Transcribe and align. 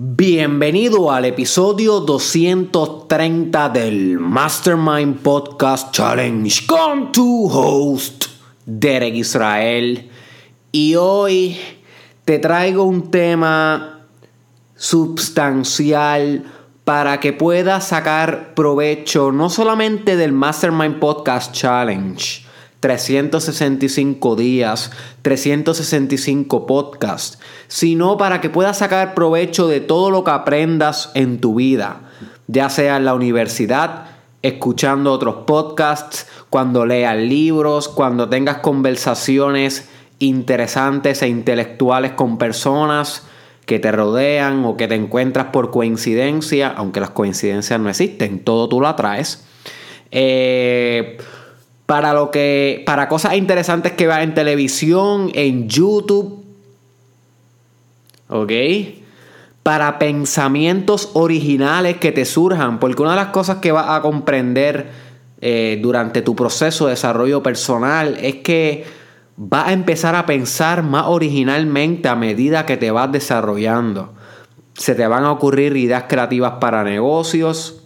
Bienvenido 0.00 1.10
al 1.10 1.24
episodio 1.24 1.98
230 1.98 3.68
del 3.70 4.20
Mastermind 4.20 5.16
Podcast 5.22 5.92
Challenge 5.92 6.66
con 6.68 7.10
tu 7.10 7.50
host 7.50 8.26
Derek 8.64 9.16
Israel. 9.16 10.08
Y 10.70 10.94
hoy 10.94 11.58
te 12.24 12.38
traigo 12.38 12.84
un 12.84 13.10
tema 13.10 14.06
substancial 14.76 16.44
para 16.84 17.18
que 17.18 17.32
puedas 17.32 17.88
sacar 17.88 18.54
provecho 18.54 19.32
no 19.32 19.50
solamente 19.50 20.16
del 20.16 20.30
Mastermind 20.30 21.00
Podcast 21.00 21.52
Challenge, 21.52 22.46
365 22.80 24.36
días, 24.36 24.92
365 25.22 26.66
podcasts, 26.66 27.38
sino 27.66 28.16
para 28.16 28.40
que 28.40 28.50
puedas 28.50 28.78
sacar 28.78 29.14
provecho 29.14 29.66
de 29.66 29.80
todo 29.80 30.10
lo 30.10 30.22
que 30.22 30.30
aprendas 30.30 31.10
en 31.14 31.40
tu 31.40 31.56
vida, 31.56 32.02
ya 32.46 32.70
sea 32.70 32.96
en 32.96 33.04
la 33.04 33.14
universidad, 33.14 34.06
escuchando 34.42 35.12
otros 35.12 35.44
podcasts, 35.46 36.28
cuando 36.50 36.86
leas 36.86 37.16
libros, 37.16 37.88
cuando 37.88 38.28
tengas 38.28 38.58
conversaciones 38.58 39.88
interesantes 40.20 41.22
e 41.22 41.28
intelectuales 41.28 42.12
con 42.12 42.38
personas 42.38 43.24
que 43.66 43.78
te 43.78 43.92
rodean 43.92 44.64
o 44.64 44.76
que 44.76 44.88
te 44.88 44.94
encuentras 44.94 45.48
por 45.48 45.70
coincidencia, 45.70 46.68
aunque 46.68 47.00
las 47.00 47.10
coincidencias 47.10 47.78
no 47.78 47.90
existen, 47.90 48.40
todo 48.40 48.68
tú 48.68 48.80
lo 48.80 48.88
atraes. 48.88 49.44
Eh, 50.10 51.18
para 51.88 52.12
lo 52.12 52.30
que 52.30 52.82
para 52.84 53.08
cosas 53.08 53.34
interesantes 53.34 53.92
que 53.92 54.06
veas 54.06 54.22
en 54.22 54.34
televisión, 54.34 55.30
en 55.32 55.70
YouTube. 55.70 56.44
¿Ok? 58.28 58.52
Para 59.62 59.98
pensamientos 59.98 61.08
originales 61.14 61.96
que 61.96 62.12
te 62.12 62.26
surjan, 62.26 62.78
porque 62.78 63.00
una 63.00 63.12
de 63.12 63.16
las 63.16 63.28
cosas 63.28 63.56
que 63.56 63.72
vas 63.72 63.86
a 63.88 64.02
comprender 64.02 64.90
eh, 65.40 65.78
durante 65.80 66.20
tu 66.20 66.36
proceso 66.36 66.84
de 66.84 66.90
desarrollo 66.90 67.42
personal 67.42 68.18
es 68.20 68.34
que 68.34 68.84
vas 69.38 69.68
a 69.68 69.72
empezar 69.72 70.14
a 70.14 70.26
pensar 70.26 70.82
más 70.82 71.06
originalmente 71.06 72.10
a 72.10 72.16
medida 72.16 72.66
que 72.66 72.76
te 72.76 72.90
vas 72.90 73.10
desarrollando. 73.10 74.12
Se 74.74 74.94
te 74.94 75.06
van 75.06 75.24
a 75.24 75.32
ocurrir 75.32 75.74
ideas 75.74 76.04
creativas 76.06 76.52
para 76.60 76.84
negocios, 76.84 77.80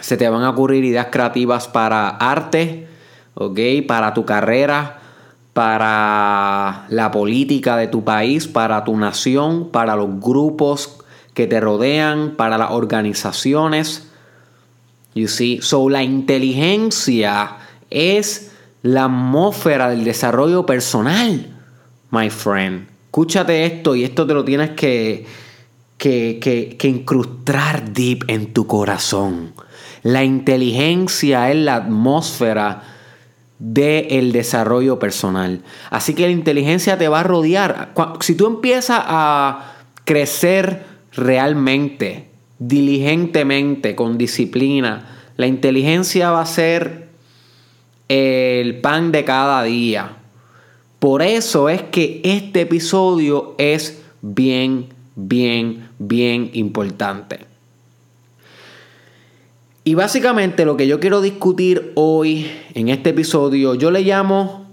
se 0.00 0.16
te 0.16 0.30
van 0.30 0.44
a 0.44 0.48
ocurrir 0.48 0.82
ideas 0.82 1.08
creativas 1.10 1.68
para 1.68 2.08
arte, 2.08 2.88
¿ok? 3.34 3.58
Para 3.86 4.14
tu 4.14 4.24
carrera, 4.24 5.00
para 5.52 6.86
la 6.88 7.10
política 7.10 7.76
de 7.76 7.88
tu 7.88 8.04
país, 8.04 8.46
para 8.46 8.84
tu 8.84 8.96
nación, 8.96 9.68
para 9.70 9.96
los 9.96 10.20
grupos 10.20 10.98
que 11.34 11.46
te 11.46 11.60
rodean, 11.60 12.34
para 12.36 12.58
las 12.58 12.70
organizaciones. 12.70 14.08
You 15.14 15.28
see, 15.28 15.60
so 15.60 15.88
la 15.90 16.02
inteligencia 16.02 17.56
es 17.90 18.52
la 18.82 19.04
atmósfera 19.04 19.90
del 19.90 20.04
desarrollo 20.04 20.64
personal, 20.64 21.54
my 22.10 22.30
friend. 22.30 22.88
Escúchate 23.06 23.66
esto 23.66 23.94
y 23.94 24.04
esto 24.04 24.26
te 24.26 24.32
lo 24.32 24.42
tienes 24.42 24.70
que, 24.70 25.26
que, 25.98 26.38
que, 26.40 26.76
que 26.78 26.88
incrustar 26.88 27.92
deep 27.92 28.24
en 28.28 28.54
tu 28.54 28.66
corazón. 28.66 29.52
La 30.02 30.24
inteligencia 30.24 31.50
es 31.50 31.56
la 31.56 31.76
atmósfera 31.76 32.91
del 33.62 34.32
desarrollo 34.32 34.98
personal. 34.98 35.60
Así 35.88 36.14
que 36.14 36.26
la 36.26 36.32
inteligencia 36.32 36.98
te 36.98 37.06
va 37.06 37.20
a 37.20 37.22
rodear. 37.22 37.92
Si 38.18 38.34
tú 38.34 38.48
empiezas 38.48 39.00
a 39.04 39.74
crecer 40.04 40.82
realmente, 41.12 42.28
diligentemente, 42.58 43.94
con 43.94 44.18
disciplina, 44.18 45.20
la 45.36 45.46
inteligencia 45.46 46.32
va 46.32 46.40
a 46.40 46.46
ser 46.46 47.08
el 48.08 48.80
pan 48.80 49.12
de 49.12 49.24
cada 49.24 49.62
día. 49.62 50.16
Por 50.98 51.22
eso 51.22 51.68
es 51.68 51.82
que 51.82 52.20
este 52.24 52.62
episodio 52.62 53.54
es 53.58 54.02
bien, 54.22 54.88
bien, 55.14 55.88
bien 56.00 56.50
importante. 56.54 57.51
Y 59.84 59.94
básicamente 59.94 60.64
lo 60.64 60.76
que 60.76 60.86
yo 60.86 61.00
quiero 61.00 61.20
discutir 61.20 61.92
hoy 61.96 62.50
en 62.74 62.88
este 62.88 63.10
episodio, 63.10 63.74
yo 63.74 63.90
le 63.90 64.02
llamo 64.02 64.68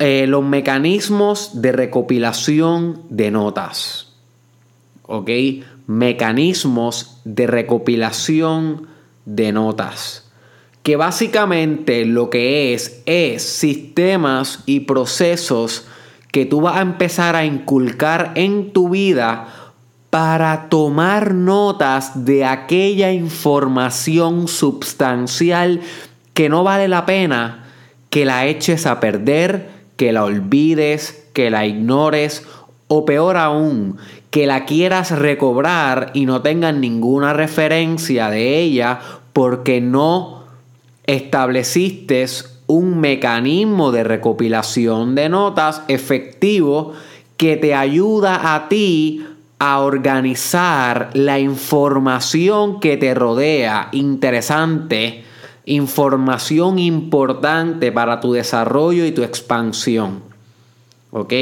eh, 0.00 0.26
los 0.26 0.44
mecanismos 0.44 1.62
de 1.62 1.70
recopilación 1.70 3.02
de 3.10 3.30
notas. 3.30 4.14
¿Ok? 5.02 5.30
Mecanismos 5.86 7.20
de 7.24 7.46
recopilación 7.46 8.88
de 9.24 9.52
notas. 9.52 10.30
Que 10.82 10.96
básicamente 10.96 12.06
lo 12.06 12.30
que 12.30 12.74
es 12.74 13.02
es 13.06 13.42
sistemas 13.42 14.64
y 14.66 14.80
procesos 14.80 15.86
que 16.32 16.44
tú 16.44 16.60
vas 16.60 16.76
a 16.76 16.82
empezar 16.82 17.36
a 17.36 17.44
inculcar 17.44 18.32
en 18.34 18.72
tu 18.72 18.88
vida 18.88 19.57
para 20.10 20.68
tomar 20.68 21.34
notas 21.34 22.24
de 22.24 22.44
aquella 22.44 23.12
información 23.12 24.48
substancial 24.48 25.80
que 26.32 26.48
no 26.48 26.64
vale 26.64 26.88
la 26.88 27.04
pena 27.04 27.64
que 28.10 28.24
la 28.24 28.46
eches 28.46 28.86
a 28.86 29.00
perder, 29.00 29.68
que 29.96 30.12
la 30.12 30.24
olvides, 30.24 31.26
que 31.32 31.50
la 31.50 31.66
ignores 31.66 32.44
o 32.88 33.04
peor 33.04 33.36
aún, 33.36 33.98
que 34.30 34.46
la 34.46 34.64
quieras 34.64 35.10
recobrar 35.10 36.10
y 36.14 36.24
no 36.24 36.40
tengas 36.40 36.74
ninguna 36.74 37.34
referencia 37.34 38.30
de 38.30 38.58
ella 38.60 39.00
porque 39.32 39.80
no 39.80 40.44
estableciste 41.04 42.26
un 42.66 42.98
mecanismo 43.00 43.92
de 43.92 44.04
recopilación 44.04 45.14
de 45.14 45.28
notas 45.28 45.82
efectivo 45.88 46.92
que 47.36 47.56
te 47.56 47.74
ayuda 47.74 48.54
a 48.54 48.68
ti 48.68 49.24
a 49.58 49.80
organizar 49.80 51.10
la 51.14 51.38
información 51.38 52.80
que 52.80 52.96
te 52.96 53.14
rodea, 53.14 53.88
interesante, 53.92 55.24
información 55.64 56.78
importante 56.78 57.90
para 57.92 58.20
tu 58.20 58.32
desarrollo 58.32 59.04
y 59.04 59.12
tu 59.12 59.22
expansión. 59.22 60.22
¿Ok? 61.10 61.32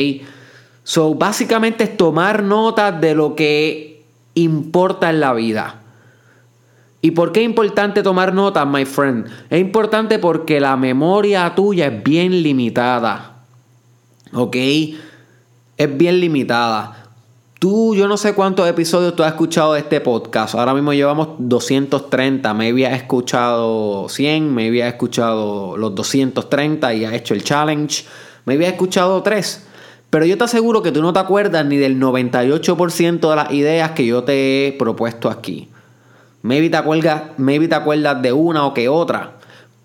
So, 0.83 1.15
básicamente 1.15 1.85
es 1.85 1.97
tomar 1.97 2.43
nota 2.43 2.93
de 2.93 3.15
lo 3.15 3.35
que 3.35 4.05
importa 4.35 5.11
en 5.11 5.21
la 5.21 5.35
vida. 5.35 5.83
¿Y 7.03 7.13
por 7.13 7.33
qué 7.33 7.41
es 7.41 7.47
importante 7.47 8.03
tomar 8.03 8.35
nota, 8.35 8.65
my 8.65 8.85
friend? 8.85 9.27
Es 9.51 9.61
importante 9.61 10.19
porque 10.19 10.59
la 10.59 10.77
memoria 10.77 11.55
tuya 11.55 11.87
es 11.87 12.03
bien 12.03 12.43
limitada. 12.43 13.45
¿Ok? 14.33 14.57
Es 15.77 15.97
bien 15.99 16.21
limitada. 16.21 17.06
Tú, 17.59 17.95
yo 17.95 18.07
no 18.07 18.19
sé 18.19 18.35
cuántos 18.35 18.69
episodios 18.69 19.17
tú 19.17 19.23
has 19.23 19.31
escuchado 19.31 19.73
de 19.73 19.81
este 19.81 20.03
podcast. 20.03 20.55
Ahora 20.55 20.75
mismo 20.75 20.93
llevamos 20.93 21.29
230. 21.39 22.53
Me 22.53 22.69
había 22.69 22.95
escuchado 22.95 24.11
100, 24.11 24.55
me 24.55 24.67
había 24.67 24.89
escuchado 24.89 25.75
los 25.79 25.95
230 25.95 26.93
y 26.93 27.07
has 27.07 27.15
hecho 27.15 27.33
el 27.33 27.43
challenge. 27.43 28.05
Me 28.45 28.55
había 28.55 28.69
escuchado 28.69 29.23
3. 29.23 29.67
Pero 30.11 30.27
yo 30.27 30.37
te 30.37 30.45
aseguro 30.45 30.83
que 30.83 30.93
tú 30.93 31.01
no 31.01 31.15
te 31.15 31.19
acuerdas 31.19 31.65
ni 31.65 31.79
del 31.79 31.99
98% 31.99 33.31
de 33.31 33.37
las 33.37 33.51
ideas 33.51 33.93
que 33.93 34.05
yo 34.05 34.23
te 34.23 34.67
he 34.67 34.73
propuesto 34.73 35.31
aquí. 35.31 35.71
Maybe 36.43 36.69
te, 36.69 36.77
acuerdas, 36.77 37.23
maybe 37.39 37.69
te 37.69 37.75
acuerdas 37.75 38.21
de 38.21 38.35
una 38.35 38.67
o 38.67 38.75
que 38.75 38.91
otra. 38.91 39.39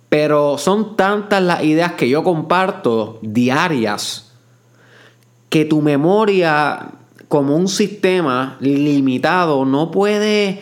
Pero 0.09 0.57
son 0.57 0.97
tantas 0.97 1.41
las 1.41 1.63
ideas 1.63 1.93
que 1.93 2.09
yo 2.09 2.21
comparto 2.21 3.17
diarias 3.21 4.33
que 5.47 5.63
tu 5.63 5.81
memoria 5.81 6.91
como 7.31 7.55
un 7.55 7.69
sistema 7.69 8.57
limitado 8.59 9.63
no 9.63 9.89
puede 9.89 10.59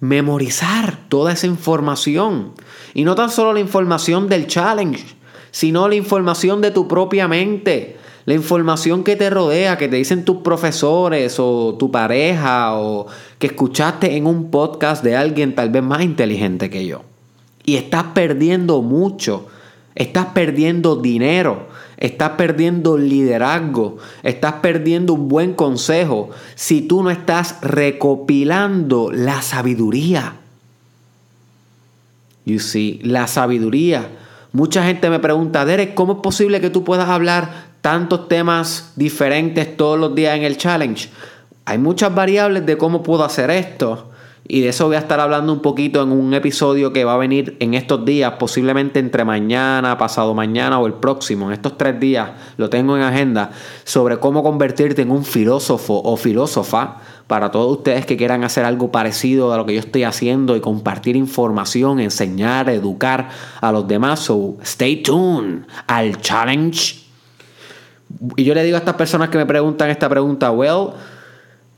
memorizar 0.00 0.98
toda 1.08 1.32
esa 1.32 1.46
información. 1.46 2.54
Y 2.92 3.04
no 3.04 3.14
tan 3.14 3.30
solo 3.30 3.52
la 3.52 3.60
información 3.60 4.28
del 4.28 4.48
challenge, 4.48 5.04
sino 5.52 5.86
la 5.86 5.94
información 5.94 6.60
de 6.60 6.72
tu 6.72 6.88
propia 6.88 7.28
mente. 7.28 7.98
La 8.24 8.34
información 8.34 9.04
que 9.04 9.14
te 9.14 9.30
rodea, 9.30 9.78
que 9.78 9.86
te 9.86 9.94
dicen 9.94 10.24
tus 10.24 10.38
profesores 10.38 11.36
o 11.38 11.76
tu 11.78 11.92
pareja 11.92 12.74
o 12.74 13.06
que 13.38 13.46
escuchaste 13.46 14.16
en 14.16 14.26
un 14.26 14.50
podcast 14.50 15.04
de 15.04 15.14
alguien 15.14 15.54
tal 15.54 15.70
vez 15.70 15.84
más 15.84 16.02
inteligente 16.02 16.68
que 16.68 16.84
yo. 16.84 17.02
Y 17.64 17.76
estás 17.76 18.06
perdiendo 18.12 18.82
mucho. 18.82 19.46
Estás 19.94 20.26
perdiendo 20.34 20.96
dinero 20.96 21.68
estás 22.02 22.32
perdiendo 22.32 22.98
liderazgo, 22.98 23.98
estás 24.22 24.54
perdiendo 24.54 25.14
un 25.14 25.28
buen 25.28 25.54
consejo 25.54 26.30
si 26.54 26.82
tú 26.82 27.02
no 27.02 27.10
estás 27.10 27.56
recopilando 27.62 29.10
la 29.10 29.40
sabiduría. 29.40 30.34
You 32.44 32.58
see, 32.58 33.00
la 33.02 33.26
sabiduría. 33.26 34.10
Mucha 34.52 34.84
gente 34.84 35.08
me 35.08 35.20
pregunta, 35.20 35.64
Derek, 35.64 35.94
¿cómo 35.94 36.14
es 36.14 36.18
posible 36.18 36.60
que 36.60 36.70
tú 36.70 36.84
puedas 36.84 37.08
hablar 37.08 37.72
tantos 37.80 38.28
temas 38.28 38.92
diferentes 38.96 39.76
todos 39.76 39.98
los 39.98 40.14
días 40.14 40.36
en 40.36 40.42
el 40.42 40.56
challenge? 40.58 41.08
hay 41.64 41.78
muchas 41.78 42.14
variables 42.14 42.66
de 42.66 42.76
cómo 42.76 43.02
puedo 43.02 43.24
hacer 43.24 43.50
esto. 43.50 44.11
Y 44.48 44.60
de 44.60 44.70
eso 44.70 44.86
voy 44.86 44.96
a 44.96 44.98
estar 44.98 45.20
hablando 45.20 45.52
un 45.52 45.60
poquito 45.60 46.02
en 46.02 46.10
un 46.10 46.34
episodio 46.34 46.92
que 46.92 47.04
va 47.04 47.14
a 47.14 47.16
venir 47.16 47.56
en 47.60 47.74
estos 47.74 48.04
días, 48.04 48.34
posiblemente 48.38 48.98
entre 48.98 49.24
mañana, 49.24 49.96
pasado 49.96 50.34
mañana 50.34 50.80
o 50.80 50.86
el 50.86 50.94
próximo. 50.94 51.46
En 51.46 51.52
estos 51.52 51.78
tres 51.78 52.00
días 52.00 52.30
lo 52.56 52.68
tengo 52.68 52.96
en 52.96 53.02
agenda 53.02 53.50
sobre 53.84 54.18
cómo 54.18 54.42
convertirte 54.42 55.02
en 55.02 55.12
un 55.12 55.24
filósofo 55.24 56.02
o 56.04 56.16
filósofa 56.16 56.96
para 57.28 57.52
todos 57.52 57.78
ustedes 57.78 58.04
que 58.04 58.16
quieran 58.16 58.42
hacer 58.42 58.64
algo 58.64 58.90
parecido 58.90 59.52
a 59.52 59.56
lo 59.56 59.64
que 59.64 59.74
yo 59.74 59.80
estoy 59.80 60.02
haciendo 60.02 60.56
y 60.56 60.60
compartir 60.60 61.14
información, 61.14 62.00
enseñar, 62.00 62.68
educar 62.68 63.28
a 63.60 63.70
los 63.70 63.86
demás. 63.86 64.20
So, 64.20 64.56
stay 64.62 65.02
tuned 65.02 65.62
al 65.86 66.20
challenge. 66.20 67.00
Y 68.36 68.44
yo 68.44 68.54
le 68.54 68.64
digo 68.64 68.76
a 68.76 68.80
estas 68.80 68.96
personas 68.96 69.30
que 69.30 69.38
me 69.38 69.46
preguntan 69.46 69.88
esta 69.88 70.08
pregunta, 70.08 70.50
well, 70.50 70.90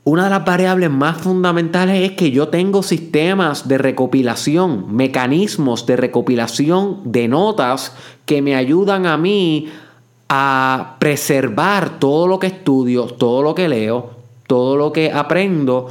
una 0.05 0.25
de 0.25 0.29
las 0.29 0.45
variables 0.45 0.91
más 0.91 1.17
fundamentales 1.17 2.11
es 2.11 2.15
que 2.15 2.29
yo 2.29 2.49
tengo 2.49 2.83
sistemas 2.83 3.67
de 3.67 3.79
recopilación, 3.79 4.95
mecanismos 4.95 5.87
de 5.87 5.95
recopilación 5.95 7.01
de 7.05 7.27
notas 7.27 7.95
que 8.27 8.43
me 8.43 8.55
ayudan 8.55 9.07
a 9.07 9.17
mí 9.17 9.67
a 10.29 10.97
preservar 10.99 11.97
todo 11.97 12.27
lo 12.27 12.37
que 12.37 12.47
estudio, 12.47 13.05
todo 13.05 13.41
lo 13.41 13.55
que 13.55 13.67
leo, 13.67 14.11
todo 14.45 14.77
lo 14.77 14.93
que 14.93 15.11
aprendo 15.11 15.89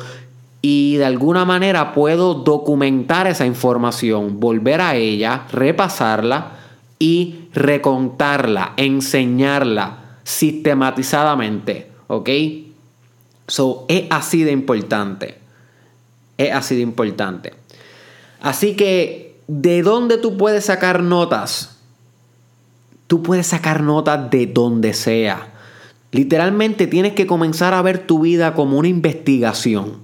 y 0.62 0.94
de 0.94 1.06
alguna 1.06 1.44
manera 1.44 1.92
puedo 1.92 2.34
documentar 2.34 3.26
esa 3.26 3.46
información, 3.46 4.38
volver 4.38 4.80
a 4.80 4.94
ella, 4.94 5.42
repasarla 5.50 6.52
y 7.00 7.48
recontarla, 7.52 8.74
enseñarla 8.76 10.18
sistematizadamente, 10.22 11.90
¿ok? 12.06 12.30
So, 13.46 13.84
es 13.88 14.04
así 14.10 14.42
de 14.42 14.52
importante. 14.52 15.38
Es 16.38 16.52
así 16.52 16.76
de 16.76 16.82
importante. 16.82 17.54
Así 18.40 18.76
que, 18.76 19.40
¿de 19.46 19.82
dónde 19.82 20.18
tú 20.18 20.36
puedes 20.36 20.64
sacar 20.66 21.02
notas? 21.02 21.78
Tú 23.06 23.22
puedes 23.22 23.46
sacar 23.46 23.82
notas 23.82 24.30
de 24.30 24.46
donde 24.46 24.94
sea. 24.94 25.52
Literalmente 26.10 26.86
tienes 26.86 27.12
que 27.12 27.26
comenzar 27.26 27.74
a 27.74 27.82
ver 27.82 28.06
tu 28.06 28.20
vida 28.20 28.54
como 28.54 28.78
una 28.78 28.88
investigación. 28.88 29.98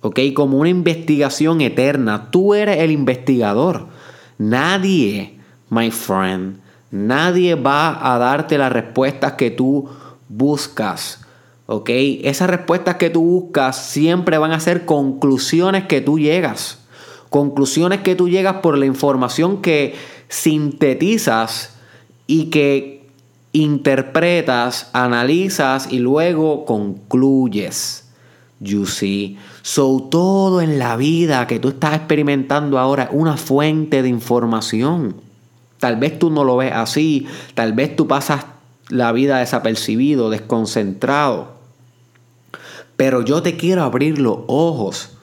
¿Ok? 0.00 0.20
Como 0.34 0.58
una 0.58 0.68
investigación 0.68 1.60
eterna. 1.60 2.30
Tú 2.30 2.54
eres 2.54 2.78
el 2.78 2.90
investigador. 2.90 3.88
Nadie, 4.38 5.38
my 5.70 5.90
friend, 5.90 6.58
nadie 6.90 7.54
va 7.54 8.14
a 8.14 8.18
darte 8.18 8.58
las 8.58 8.72
respuestas 8.72 9.32
que 9.32 9.50
tú 9.50 9.88
buscas. 10.28 11.23
¿Ok? 11.66 11.90
Esas 11.90 12.50
respuestas 12.50 12.96
que 12.96 13.10
tú 13.10 13.22
buscas 13.22 13.76
siempre 13.76 14.38
van 14.38 14.52
a 14.52 14.60
ser 14.60 14.84
conclusiones 14.84 15.84
que 15.84 16.00
tú 16.00 16.18
llegas. 16.18 16.80
Conclusiones 17.30 18.00
que 18.00 18.14
tú 18.14 18.28
llegas 18.28 18.56
por 18.56 18.76
la 18.76 18.86
información 18.86 19.62
que 19.62 19.94
sintetizas 20.28 21.74
y 22.26 22.46
que 22.46 23.06
interpretas, 23.52 24.90
analizas 24.92 25.90
y 25.90 26.00
luego 26.00 26.64
concluyes. 26.64 28.04
You 28.60 28.86
see. 28.86 29.38
So, 29.62 30.08
todo 30.10 30.60
en 30.60 30.78
la 30.78 30.96
vida 30.96 31.46
que 31.46 31.58
tú 31.58 31.68
estás 31.68 31.94
experimentando 31.94 32.78
ahora 32.78 33.04
es 33.04 33.10
una 33.12 33.36
fuente 33.36 34.02
de 34.02 34.08
información. 34.08 35.16
Tal 35.78 35.96
vez 35.96 36.18
tú 36.18 36.30
no 36.30 36.44
lo 36.44 36.56
ves 36.56 36.72
así, 36.72 37.26
tal 37.54 37.72
vez 37.72 37.94
tú 37.96 38.06
pasas 38.06 38.46
la 38.88 39.12
vida 39.12 39.38
desapercibido, 39.38 40.30
desconcentrado. 40.30 41.53
Pero 42.96 43.22
yo 43.22 43.42
te 43.42 43.56
quiero 43.56 43.82
abrir 43.82 44.18
los 44.18 44.38
ojos. 44.46 45.14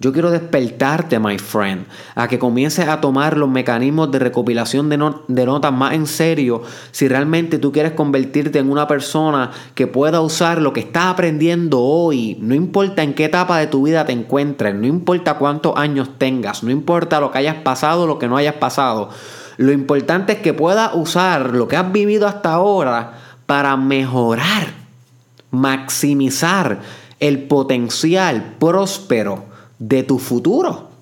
Yo 0.00 0.12
quiero 0.12 0.32
despertarte, 0.32 1.20
my 1.20 1.38
friend, 1.38 1.86
a 2.16 2.26
que 2.26 2.38
comiences 2.38 2.88
a 2.88 3.00
tomar 3.00 3.36
los 3.36 3.48
mecanismos 3.48 4.10
de 4.10 4.18
recopilación 4.18 4.88
de, 4.90 4.98
notas 5.46 5.72
más 5.72 5.94
en 5.94 6.06
serio 6.08 6.62
si 6.90 7.06
realmente 7.06 7.58
tú 7.58 7.70
quieres 7.70 7.92
convertirte 7.92 8.58
en 8.58 8.70
una 8.70 8.88
persona 8.88 9.52
que 9.76 9.86
pueda 9.86 10.20
usar 10.20 10.60
lo 10.60 10.72
que 10.72 10.80
estás 10.80 11.06
aprendiendo 11.06 11.80
hoy. 11.80 12.36
No 12.40 12.56
importa 12.56 13.04
en 13.04 13.14
qué 13.14 13.26
etapa 13.26 13.58
de 13.58 13.68
tu 13.68 13.84
vida 13.84 14.04
te 14.04 14.12
encuentres, 14.12 14.74
no 14.74 14.86
importa 14.86 15.34
cuántos 15.34 15.76
años 15.76 16.10
tengas, 16.18 16.64
no 16.64 16.72
importa 16.72 17.20
lo 17.20 17.30
que 17.30 17.38
hayas 17.38 17.62
pasado, 17.62 18.08
lo 18.08 18.18
que 18.18 18.26
no 18.26 18.36
hayas 18.36 18.56
pasado. 18.56 19.10
Lo 19.58 19.70
importante 19.70 20.32
es 20.32 20.38
que 20.40 20.52
puedas 20.52 20.90
usar 20.94 21.54
lo 21.54 21.68
que 21.68 21.76
has 21.76 21.92
vivido 21.92 22.26
hasta 22.26 22.52
ahora 22.52 23.20
para 23.46 23.76
mejorar, 23.76 24.74
maximizar 25.52 26.80
el 27.20 27.44
potencial 27.44 28.56
próspero 28.58 29.44
de 29.78 30.02
tu 30.02 30.18
futuro. 30.18 30.94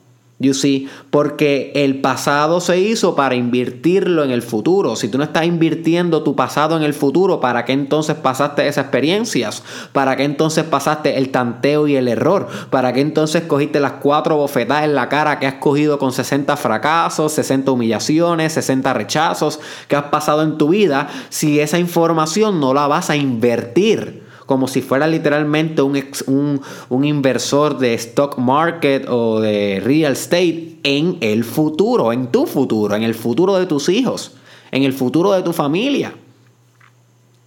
You 0.42 0.54
see, 0.54 0.88
porque 1.10 1.70
el 1.76 2.00
pasado 2.00 2.60
se 2.60 2.80
hizo 2.80 3.14
para 3.14 3.36
invertirlo 3.36 4.24
en 4.24 4.32
el 4.32 4.42
futuro. 4.42 4.96
Si 4.96 5.06
tú 5.06 5.16
no 5.16 5.22
estás 5.22 5.44
invirtiendo 5.44 6.24
tu 6.24 6.34
pasado 6.34 6.76
en 6.76 6.82
el 6.82 6.94
futuro, 6.94 7.38
¿para 7.38 7.64
qué 7.64 7.72
entonces 7.72 8.16
pasaste 8.16 8.66
esas 8.66 8.86
experiencias? 8.86 9.62
¿Para 9.92 10.16
qué 10.16 10.24
entonces 10.24 10.64
pasaste 10.64 11.16
el 11.16 11.28
tanteo 11.28 11.86
y 11.86 11.94
el 11.94 12.08
error? 12.08 12.48
¿Para 12.70 12.92
qué 12.92 13.02
entonces 13.02 13.44
cogiste 13.44 13.78
las 13.78 13.92
cuatro 14.02 14.36
bofetadas 14.36 14.84
en 14.84 14.96
la 14.96 15.08
cara 15.08 15.38
que 15.38 15.46
has 15.46 15.54
cogido 15.54 16.00
con 16.00 16.10
60 16.10 16.56
fracasos, 16.56 17.32
60 17.34 17.70
humillaciones, 17.70 18.52
60 18.54 18.92
rechazos 18.94 19.60
que 19.86 19.94
has 19.94 20.06
pasado 20.06 20.42
en 20.42 20.58
tu 20.58 20.70
vida 20.70 21.08
si 21.28 21.60
esa 21.60 21.78
información 21.78 22.58
no 22.58 22.74
la 22.74 22.88
vas 22.88 23.10
a 23.10 23.16
invertir? 23.16 24.31
Como 24.52 24.68
si 24.68 24.82
fuera 24.82 25.06
literalmente 25.06 25.80
un, 25.80 26.60
un, 26.90 27.04
inversor 27.06 27.78
de 27.78 27.94
stock 27.94 28.36
market 28.36 29.08
o 29.08 29.40
de 29.40 29.80
real 29.82 30.12
estate 30.12 30.76
en 30.82 31.16
el 31.22 31.42
futuro, 31.42 32.12
en 32.12 32.26
tu 32.26 32.44
futuro, 32.44 32.94
en 32.94 33.02
el 33.02 33.14
futuro 33.14 33.56
de 33.56 33.64
tus 33.64 33.88
hijos, 33.88 34.32
en 34.70 34.82
el 34.82 34.92
futuro 34.92 35.32
de 35.32 35.40
tu 35.40 35.54
familia. 35.54 36.12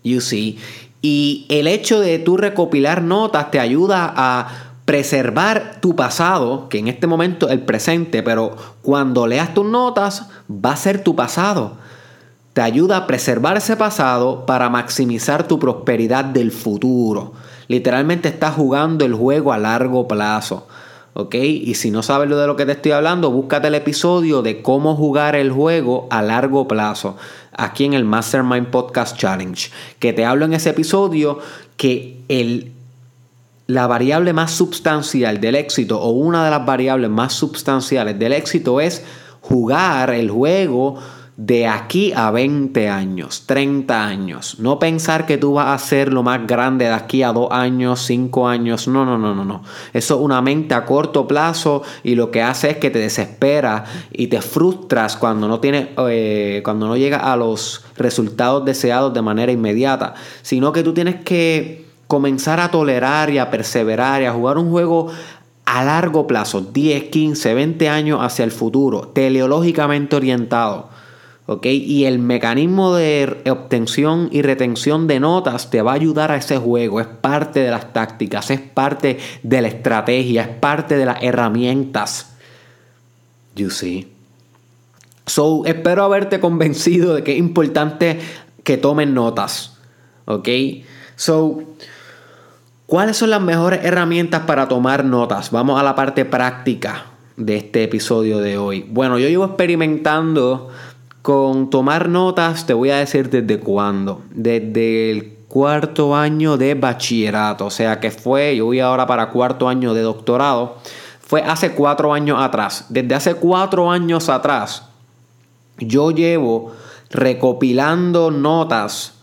You 0.04 0.20
see. 0.20 0.58
Y 1.04 1.46
el 1.50 1.68
hecho 1.68 2.00
de 2.00 2.18
tú 2.18 2.38
recopilar 2.38 3.04
notas 3.04 3.52
te 3.52 3.60
ayuda 3.60 4.12
a 4.18 4.48
preservar 4.86 5.78
tu 5.82 5.96
pasado, 5.96 6.70
que 6.70 6.80
en 6.80 6.88
este 6.88 7.06
momento 7.06 7.46
es 7.46 7.52
el 7.52 7.62
presente, 7.62 8.24
pero 8.24 8.56
cuando 8.82 9.28
leas 9.28 9.54
tus 9.54 9.68
notas 9.68 10.28
va 10.50 10.72
a 10.72 10.76
ser 10.76 11.04
tu 11.04 11.16
pasado 11.16 11.85
te 12.56 12.62
ayuda 12.62 12.96
a 12.96 13.06
preservar 13.06 13.58
ese 13.58 13.76
pasado 13.76 14.46
para 14.46 14.70
maximizar 14.70 15.46
tu 15.46 15.60
prosperidad 15.60 16.24
del 16.24 16.54
futuro. 16.54 17.34
Literalmente 17.68 18.30
estás 18.30 18.56
jugando 18.56 19.04
el 19.04 19.14
juego 19.14 19.52
a 19.52 19.58
largo 19.58 20.08
plazo. 20.08 20.66
¿Ok? 21.16 21.36
Y 21.36 21.76
si 21.76 21.92
no 21.92 22.02
sabes 22.02 22.30
lo 22.30 22.38
de 22.38 22.48
lo 22.48 22.56
que 22.56 22.66
te 22.66 22.72
estoy 22.72 22.94
hablando, 22.94 23.30
búscate 23.30 23.68
el 23.68 23.76
episodio 23.76 24.42
de 24.42 24.62
cómo 24.62 24.96
jugar 24.96 25.36
el 25.36 25.52
juego 25.52 26.08
a 26.10 26.22
largo 26.22 26.66
plazo. 26.66 27.18
Aquí 27.52 27.84
en 27.84 27.94
el 27.94 28.06
Mastermind 28.06 28.68
Podcast 28.68 29.18
Challenge. 29.18 29.70
Que 30.00 30.14
te 30.14 30.24
hablo 30.24 30.46
en 30.46 30.54
ese 30.54 30.70
episodio 30.70 31.40
que 31.76 32.22
el, 32.30 32.72
la 33.68 33.86
variable 33.88 34.32
más 34.32 34.52
sustancial 34.52 35.42
del 35.42 35.56
éxito 35.56 36.00
o 36.00 36.12
una 36.12 36.46
de 36.46 36.52
las 36.52 36.66
variables 36.66 37.10
más 37.10 37.34
sustanciales 37.34 38.18
del 38.18 38.32
éxito 38.32 38.80
es 38.80 39.04
jugar 39.42 40.12
el 40.12 40.32
juego 40.32 41.00
de 41.38 41.68
aquí 41.68 42.14
a 42.16 42.32
20 42.32 42.88
años, 42.88 43.44
30 43.46 44.06
años. 44.06 44.58
No 44.60 44.80
pensar 44.80 45.26
que 45.26 45.38
tú 45.38 45.54
vas 45.54 45.68
a 45.68 45.86
ser 45.86 46.14
lo 46.14 46.24
más 46.24 46.48
grande 46.48 46.86
de 46.86 46.92
aquí 46.92 47.24
a 47.24 47.34
2 47.34 47.52
años, 47.52 48.02
5 48.04 48.48
años. 48.48 48.88
No, 48.88 49.04
no, 49.04 49.18
no, 49.18 49.36
no, 49.36 49.44
no. 49.44 49.62
Eso 49.92 50.16
es 50.16 50.22
una 50.22 50.42
mente 50.42 50.74
a 50.76 50.86
corto 50.86 51.28
plazo 51.28 51.84
y 52.04 52.16
lo 52.16 52.32
que 52.32 52.42
hace 52.42 52.72
es 52.72 52.78
que 52.78 52.90
te 52.90 53.00
desespera 53.00 53.84
y 54.14 54.28
te 54.28 54.42
frustras 54.42 55.18
cuando 55.18 55.50
no 55.50 55.60
tienes, 55.60 55.90
eh, 56.10 56.62
cuando 56.64 56.88
no 56.88 56.96
llegas 56.96 57.24
a 57.24 57.36
los 57.36 57.84
resultados 57.98 58.64
deseados 58.64 59.14
de 59.14 59.22
manera 59.22 59.52
inmediata. 59.52 60.14
Sino 60.42 60.72
que 60.72 60.84
tú 60.84 60.94
tienes 60.94 61.16
que 61.26 61.86
comenzar 62.08 62.62
a 62.62 62.72
tolerar 62.72 63.30
y 63.30 63.40
a 63.40 63.52
perseverar 63.52 64.22
y 64.22 64.26
a 64.26 64.32
jugar 64.32 64.58
un 64.58 64.70
juego 64.70 65.10
a 65.66 65.84
largo 65.84 66.28
plazo, 66.28 66.62
10, 66.62 67.06
15, 67.06 67.54
20 67.56 67.90
años 67.90 68.20
hacia 68.22 68.46
el 68.46 68.52
futuro, 68.52 69.08
teleológicamente 69.10 70.16
orientado 70.16 70.90
y 71.64 72.06
el 72.06 72.18
mecanismo 72.20 72.96
de 72.96 73.44
obtención 73.50 74.30
y 74.32 74.42
retención 74.42 75.08
de 75.08 75.20
notas 75.20 75.70
te 75.70 75.82
va 75.82 75.92
a 75.92 75.96
ayudar 75.96 76.32
a 76.32 76.38
ese 76.38 76.58
juego. 76.58 77.00
Es 77.00 77.08
parte 77.08 77.60
de 77.60 77.70
las 77.70 77.94
tácticas, 77.94 78.50
es 78.50 78.60
parte 78.60 79.20
de 79.44 79.62
la 79.62 79.68
estrategia, 79.68 80.42
es 80.42 80.48
parte 80.48 80.98
de 80.98 81.06
las 81.06 81.22
herramientas. 81.22 82.36
You 83.56 83.70
see. 83.70 84.12
So, 85.28 85.66
espero 85.66 86.04
haberte 86.04 86.40
convencido 86.40 87.16
de 87.16 87.24
que 87.24 87.34
es 87.34 87.40
importante 87.40 88.20
que 88.64 88.78
tomen 88.78 89.14
notas. 89.14 89.78
¿Ok? 90.26 90.50
So, 91.16 91.62
¿cuáles 92.88 93.18
son 93.18 93.30
las 93.30 93.42
mejores 93.42 93.84
herramientas 93.84 94.42
para 94.42 94.68
tomar 94.68 95.06
notas? 95.06 95.52
Vamos 95.52 95.80
a 95.80 95.84
la 95.84 95.96
parte 95.96 96.26
práctica 96.26 97.06
de 97.38 97.58
este 97.58 97.84
episodio 97.84 98.40
de 98.40 98.58
hoy. 98.58 98.86
Bueno, 98.90 99.20
yo 99.20 99.28
llevo 99.28 99.46
experimentando 99.46 100.70
con 101.26 101.72
tomar 101.72 102.08
notas 102.08 102.68
te 102.68 102.76
voy 102.76 102.92
a 102.92 102.98
decir 102.98 103.32
desde 103.32 103.60
cuándo. 103.60 104.22
Desde 104.30 105.40
cuarto 105.48 106.16
año 106.16 106.56
de 106.56 106.76
bachillerato, 106.76 107.66
o 107.66 107.72
sea 107.72 108.00
que 108.00 108.12
fue, 108.12 108.56
yo 108.56 108.66
voy 108.66 108.80
ahora 108.80 109.08
para 109.08 109.32
cuarto 109.32 109.68
año 109.68 109.96
de 109.96 110.04
doctorado, 110.04 110.78
fue 111.20 111.42
hace 111.42 111.72
cuatro 111.72 112.14
años 112.14 112.38
atrás. 112.40 112.86
Desde 112.90 113.16
hace 113.16 113.34
cuatro 113.34 113.90
años 113.90 114.30
atrás, 114.30 114.84
yo 115.80 116.12
llevo 116.12 116.74
recopilando 117.10 118.30
notas 118.30 119.16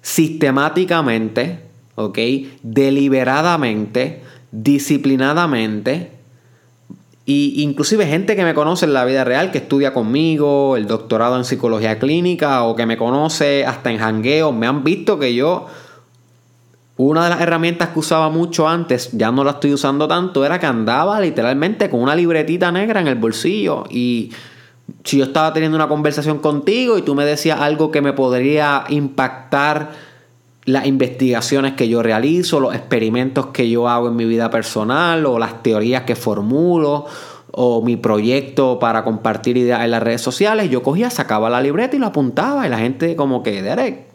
sistemáticamente, 0.00 1.66
¿ok? 1.94 2.18
Deliberadamente, 2.62 4.22
disciplinadamente, 4.50 6.13
y 7.26 7.62
inclusive 7.62 8.06
gente 8.06 8.36
que 8.36 8.44
me 8.44 8.52
conoce 8.52 8.84
en 8.84 8.92
la 8.92 9.04
vida 9.04 9.24
real, 9.24 9.50
que 9.50 9.58
estudia 9.58 9.94
conmigo, 9.94 10.76
el 10.76 10.86
doctorado 10.86 11.36
en 11.36 11.44
psicología 11.44 11.98
clínica 11.98 12.64
o 12.64 12.76
que 12.76 12.84
me 12.84 12.98
conoce 12.98 13.64
hasta 13.64 13.90
en 13.90 13.98
jangueo, 13.98 14.52
me 14.52 14.66
han 14.66 14.84
visto 14.84 15.18
que 15.18 15.34
yo 15.34 15.66
una 16.96 17.24
de 17.24 17.30
las 17.30 17.40
herramientas 17.40 17.88
que 17.88 17.98
usaba 17.98 18.28
mucho 18.28 18.68
antes, 18.68 19.10
ya 19.12 19.32
no 19.32 19.42
la 19.42 19.52
estoy 19.52 19.72
usando 19.72 20.06
tanto, 20.06 20.44
era 20.44 20.60
que 20.60 20.66
andaba 20.66 21.18
literalmente 21.20 21.90
con 21.90 22.00
una 22.00 22.14
libretita 22.14 22.70
negra 22.70 23.00
en 23.00 23.08
el 23.08 23.16
bolsillo. 23.16 23.84
Y 23.90 24.30
si 25.02 25.18
yo 25.18 25.24
estaba 25.24 25.52
teniendo 25.52 25.76
una 25.76 25.88
conversación 25.88 26.38
contigo 26.38 26.96
y 26.98 27.02
tú 27.02 27.14
me 27.14 27.24
decías 27.24 27.60
algo 27.60 27.90
que 27.90 28.00
me 28.00 28.12
podría 28.12 28.84
impactar 28.90 29.90
las 30.64 30.86
investigaciones 30.86 31.74
que 31.74 31.88
yo 31.88 32.02
realizo, 32.02 32.60
los 32.60 32.74
experimentos 32.74 33.46
que 33.46 33.68
yo 33.68 33.88
hago 33.88 34.08
en 34.08 34.16
mi 34.16 34.24
vida 34.24 34.50
personal 34.50 35.26
o 35.26 35.38
las 35.38 35.62
teorías 35.62 36.02
que 36.02 36.16
formulo 36.16 37.06
o 37.50 37.82
mi 37.82 37.96
proyecto 37.96 38.78
para 38.78 39.04
compartir 39.04 39.56
ideas 39.56 39.84
en 39.84 39.90
las 39.90 40.02
redes 40.02 40.22
sociales, 40.22 40.70
yo 40.70 40.82
cogía, 40.82 41.10
sacaba 41.10 41.50
la 41.50 41.60
libreta 41.60 41.96
y 41.96 41.98
lo 41.98 42.06
apuntaba 42.06 42.66
y 42.66 42.70
la 42.70 42.78
gente 42.78 43.14
como 43.14 43.42
que, 43.42 43.62
Derek, 43.62 44.06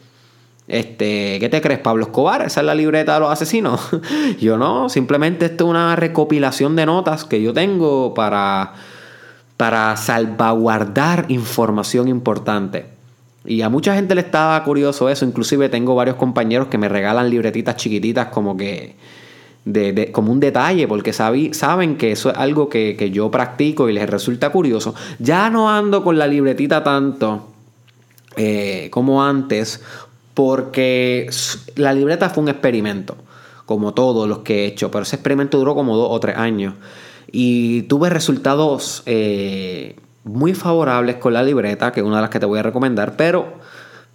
este, 0.67 1.37
¿qué 1.39 1.49
te 1.49 1.61
crees, 1.61 1.79
Pablo 1.79 2.05
Escobar? 2.05 2.41
¿Esa 2.41 2.59
es 2.59 2.65
la 2.65 2.75
libreta 2.75 3.13
de 3.13 3.19
los 3.21 3.31
asesinos? 3.31 3.89
yo 4.39 4.57
no, 4.57 4.89
simplemente 4.89 5.45
esto 5.45 5.65
es 5.65 5.69
una 5.69 5.95
recopilación 5.95 6.75
de 6.75 6.85
notas 6.85 7.25
que 7.25 7.41
yo 7.41 7.53
tengo 7.53 8.13
para, 8.13 8.73
para 9.55 9.95
salvaguardar 9.97 11.25
información 11.29 12.07
importante. 12.07 12.98
Y 13.49 13.63
a 13.63 13.69
mucha 13.69 13.95
gente 13.95 14.13
le 14.13 14.21
estaba 14.21 14.63
curioso 14.63 15.09
eso. 15.09 15.25
Inclusive 15.25 15.69
tengo 15.69 15.95
varios 15.95 16.17
compañeros 16.17 16.67
que 16.67 16.77
me 16.77 16.87
regalan 16.87 17.31
libretitas 17.31 17.75
chiquititas 17.75 18.27
como 18.27 18.55
que... 18.55 18.95
De, 19.65 20.11
como 20.11 20.31
un 20.31 20.39
detalle, 20.39 20.87
porque 20.87 21.13
saben 21.13 21.97
que 21.97 22.11
eso 22.11 22.31
es 22.31 22.37
algo 22.37 22.69
que, 22.69 23.11
yo 23.11 23.29
practico 23.29 23.89
y 23.89 23.93
les 23.93 24.09
resulta 24.09 24.51
curioso. 24.51 24.95
Ya 25.19 25.49
no 25.49 25.69
ando 25.69 26.03
con 26.03 26.17
la 26.17 26.25
libretita 26.27 26.83
tanto 26.83 27.49
eh, 28.35 28.87
como 28.91 29.23
antes, 29.23 29.81
porque 30.33 31.29
la 31.75 31.93
libreta 31.93 32.29
fue 32.29 32.43
un 32.43 32.49
experimento, 32.49 33.17
como 33.65 33.93
todos 33.93 34.27
los 34.27 34.39
que 34.39 34.63
he 34.63 34.65
hecho, 34.67 34.89
pero 34.89 35.03
ese 35.03 35.17
experimento 35.17 35.59
duró 35.59 35.75
como 35.75 35.97
dos 35.97 36.07
o 36.09 36.19
tres 36.19 36.37
años. 36.37 36.73
Y 37.31 37.83
tuve 37.83 38.09
resultados 38.09 39.03
eh, 39.05 39.97
muy 40.23 40.53
favorables 40.53 41.15
con 41.15 41.33
la 41.33 41.43
libreta, 41.43 41.91
que 41.91 42.01
es 42.01 42.05
una 42.05 42.17
de 42.17 42.21
las 42.23 42.29
que 42.29 42.39
te 42.39 42.45
voy 42.45 42.59
a 42.59 42.63
recomendar, 42.63 43.15
pero 43.15 43.53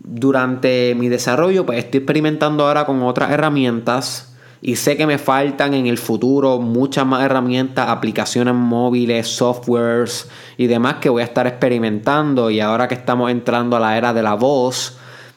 durante 0.00 0.94
mi 0.94 1.08
desarrollo 1.08 1.64
pues 1.64 1.78
estoy 1.78 1.98
experimentando 1.98 2.66
ahora 2.66 2.84
con 2.84 3.02
otras 3.02 3.30
herramientas 3.30 4.34
y 4.66 4.76
sé 4.76 4.96
que 4.96 5.06
me 5.06 5.18
faltan 5.18 5.74
en 5.74 5.86
el 5.86 5.98
futuro 5.98 6.58
muchas 6.58 7.04
más 7.04 7.22
herramientas, 7.22 7.86
aplicaciones 7.90 8.54
móviles, 8.54 9.28
softwares 9.28 10.30
y 10.56 10.68
demás 10.68 10.94
que 11.02 11.10
voy 11.10 11.20
a 11.20 11.26
estar 11.26 11.46
experimentando. 11.46 12.48
Y 12.48 12.60
ahora 12.60 12.88
que 12.88 12.94
estamos 12.94 13.30
entrando 13.30 13.76
a 13.76 13.80
la 13.80 13.98
era 13.98 14.14
de 14.14 14.22
la 14.22 14.32
voz, 14.32 14.96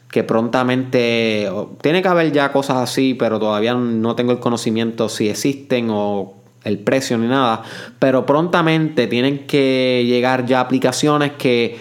que 0.09 0.24
prontamente 0.24 1.51
tiene 1.81 2.01
que 2.01 2.07
haber 2.07 2.31
ya 2.31 2.53
cosas 2.53 2.77
así, 2.77 3.15
pero 3.15 3.38
todavía 3.38 3.74
no 3.74 4.15
tengo 4.15 4.31
el 4.31 4.39
conocimiento 4.39 5.09
si 5.09 5.27
existen 5.27 5.89
o 5.91 6.37
el 6.67 6.79
precio 6.79 7.17
ni 7.17 7.27
nada, 7.27 7.63
pero 8.00 8.25
prontamente 8.25 9.07
tienen 9.07 9.47
que 9.47 10.03
llegar 10.05 10.45
ya 10.45 10.59
aplicaciones 10.59 11.33
que, 11.33 11.79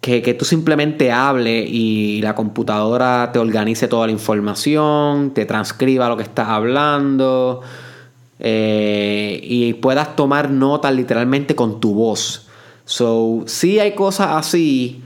que, 0.00 0.34
tú 0.34 0.44
simplemente 0.44 1.12
hables 1.12 1.66
y 1.68 2.20
la 2.22 2.34
computadora 2.34 3.30
te 3.32 3.38
organice 3.38 3.88
toda 3.88 4.06
la 4.06 4.12
información, 4.12 5.32
te 5.32 5.44
transcriba 5.46 6.08
lo 6.08 6.16
que 6.16 6.24
estás 6.24 6.48
hablando 6.48 7.62
eh, 8.40 9.40
y 9.42 9.74
puedas 9.74 10.16
tomar 10.16 10.50
notas 10.50 10.92
literalmente 10.94 11.54
con 11.54 11.80
tu 11.80 11.94
voz. 11.94 12.48
So, 12.84 13.44
sí 13.46 13.78
hay 13.78 13.92
cosas 13.92 14.30
así, 14.32 15.02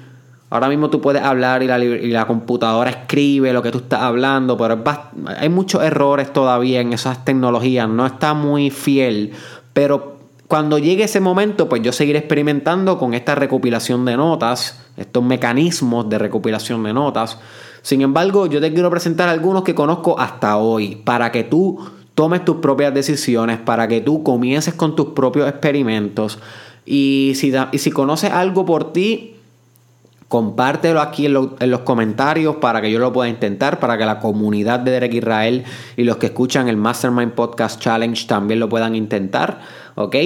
Ahora 0.49 0.69
mismo 0.69 0.91
tú 0.91 1.00
puedes 1.00 1.23
hablar 1.23 1.62
y 1.62 1.67
la, 1.67 2.26
computadora 2.26 2.91
escribe 2.91 3.53
lo 3.53 3.62
que 3.62 3.73
tú 3.73 3.79
estás 3.79 4.03
hablando, 4.03 4.57
pero 4.57 4.83
hay 5.38 5.49
muchos 5.49 5.83
errores 5.83 6.33
todavía 6.33 6.81
en 6.81 6.93
esas 6.93 7.25
tecnologías, 7.25 7.88
no 7.88 8.07
está 8.07 8.33
muy 8.33 8.71
fiel, 8.71 9.33
pero 9.73 10.17
cuando 10.47 10.79
llegue 10.79 11.05
ese 11.05 11.19
momento, 11.19 11.69
pues 11.69 11.83
yo 11.83 11.91
seguiré 11.91 12.21
experimentando 12.21 12.99
con 12.99 13.15
esta 13.15 13.35
recopilación 13.35 14.05
de 14.05 14.17
notas, 14.17 14.81
estos 14.97 15.25
mecanismos 15.25 16.09
de 16.09 16.19
recopilación 16.19 16.85
de 16.85 16.93
notas. 16.93 17.38
Sin 17.83 18.00
embargo, 18.00 18.47
yo 18.47 18.61
te 18.61 18.73
quiero 18.73 18.88
presentar 18.88 19.29
algunos 19.29 19.65
que 19.65 19.75
conozco 19.75 20.19
hasta 20.21 20.57
hoy, 20.59 20.97
para 21.05 21.33
que 21.33 21.43
tú 21.43 21.81
tomes 22.15 22.45
tus 22.45 22.57
propias 22.57 22.95
decisiones, 22.95 23.59
para 23.59 23.88
que 23.88 24.00
tú 24.00 24.23
comiences 24.23 24.75
con 24.75 24.95
tus 24.95 25.07
propios 25.07 25.49
experimentos. 25.49 26.38
Y 26.85 27.33
si, 27.35 27.53
y 27.73 27.79
si 27.79 27.91
conoces 27.91 28.31
algo 28.31 28.65
por 28.65 28.93
ti, 28.93 29.36
Compártelo 30.28 31.00
aquí 31.00 31.26
en, 31.26 31.35
los 31.35 31.80
comentarios 31.83 32.56
para 32.56 32.80
que 32.80 32.90
yo 32.90 32.99
lo 32.99 33.12
pueda 33.12 33.28
intentar, 33.28 33.78
para 33.78 33.97
que 33.97 34.04
la 34.04 34.18
comunidad 34.18 34.80
de 34.80 34.90
Derek 34.90 35.14
Israel 35.14 35.64
y 35.97 36.02
los 36.02 36.16
que 36.16 36.26
escuchan 36.26 36.68
el 36.68 36.76
Mastermind 36.76 37.33
Podcast 37.33 37.80
Challenge 37.80 38.26
también 38.26 38.59
lo 38.59 38.68
puedan 38.68 38.97
intentar. 38.97 39.61
¿Ok? 39.95 40.16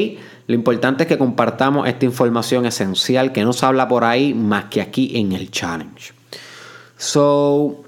Lo 0.47 0.55
importante 0.55 1.05
es 1.05 1.09
que 1.09 1.19
compartamos 1.19 1.87
esta 1.87 2.07
información 2.07 2.65
esencial 2.67 3.33
que 3.33 3.45
no 3.45 3.53
se 3.53 3.67
habla 3.67 3.89
por 3.89 4.05
ahí 4.05 4.33
más 4.33 4.65
que 4.65 4.81
aquí 4.81 5.13
en 5.15 5.33
el 5.33 5.51
challenge. 5.51 6.13
So, 6.97 7.85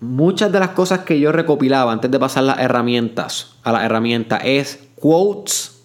muchas 0.00 0.50
de 0.50 0.60
las 0.60 0.70
cosas 0.70 1.00
que 1.00 1.20
yo 1.20 1.30
recopilaba 1.32 1.92
antes 1.92 2.10
de 2.10 2.18
pasar 2.18 2.42
las 2.42 2.58
herramientas 2.58 3.54
a 3.62 3.72
las 3.72 3.84
herramientas 3.84 4.40
es 4.44 4.78
quotes 4.96 5.79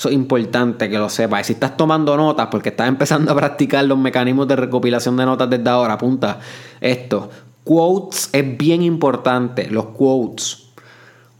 eso 0.00 0.08
es 0.08 0.14
importante 0.14 0.88
que 0.88 0.96
lo 0.96 1.10
sepas. 1.10 1.46
Si 1.46 1.52
estás 1.52 1.76
tomando 1.76 2.16
notas 2.16 2.46
porque 2.50 2.70
estás 2.70 2.88
empezando 2.88 3.32
a 3.32 3.34
practicar 3.34 3.84
los 3.84 3.98
mecanismos 3.98 4.48
de 4.48 4.56
recopilación 4.56 5.14
de 5.18 5.26
notas 5.26 5.50
desde 5.50 5.68
ahora, 5.68 5.92
apunta 5.92 6.40
esto. 6.80 7.28
Quotes 7.64 8.30
es 8.32 8.56
bien 8.56 8.80
importante, 8.80 9.68
los 9.70 9.88
quotes. 9.88 10.68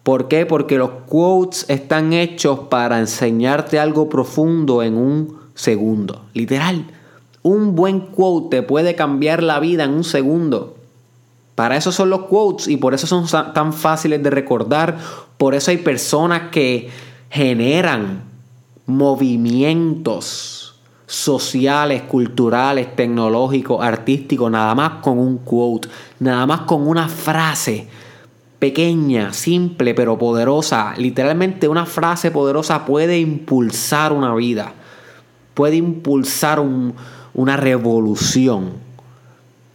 ¿Por 0.02 0.28
qué? 0.28 0.44
Porque 0.44 0.76
los 0.76 0.90
quotes 1.06 1.64
están 1.70 2.12
hechos 2.12 2.58
para 2.68 2.98
enseñarte 2.98 3.78
algo 3.78 4.10
profundo 4.10 4.82
en 4.82 4.94
un 4.94 5.38
segundo. 5.54 6.26
Literal. 6.34 6.84
Un 7.40 7.74
buen 7.74 8.00
quote 8.00 8.58
te 8.58 8.62
puede 8.62 8.94
cambiar 8.94 9.42
la 9.42 9.58
vida 9.58 9.84
en 9.84 9.92
un 9.92 10.04
segundo. 10.04 10.76
Para 11.54 11.78
eso 11.78 11.92
son 11.92 12.10
los 12.10 12.24
quotes 12.24 12.68
y 12.68 12.76
por 12.76 12.92
eso 12.92 13.06
son 13.06 13.26
tan 13.54 13.72
fáciles 13.72 14.22
de 14.22 14.28
recordar. 14.28 14.98
Por 15.38 15.54
eso 15.54 15.70
hay 15.70 15.78
personas 15.78 16.50
que 16.50 16.90
generan 17.30 18.28
movimientos 18.90 20.60
sociales, 21.10 22.02
culturales, 22.02 22.94
tecnológicos, 22.94 23.84
artísticos, 23.84 24.48
nada 24.48 24.74
más 24.76 25.02
con 25.02 25.18
un 25.18 25.38
quote, 25.38 25.88
nada 26.20 26.46
más 26.46 26.60
con 26.60 26.86
una 26.86 27.08
frase 27.08 27.88
pequeña, 28.60 29.32
simple, 29.32 29.92
pero 29.94 30.16
poderosa. 30.16 30.94
Literalmente 30.96 31.66
una 31.66 31.84
frase 31.84 32.30
poderosa 32.30 32.84
puede 32.86 33.18
impulsar 33.18 34.12
una 34.12 34.32
vida, 34.36 34.72
puede 35.54 35.76
impulsar 35.76 36.60
una 37.34 37.56
revolución. 37.56 38.74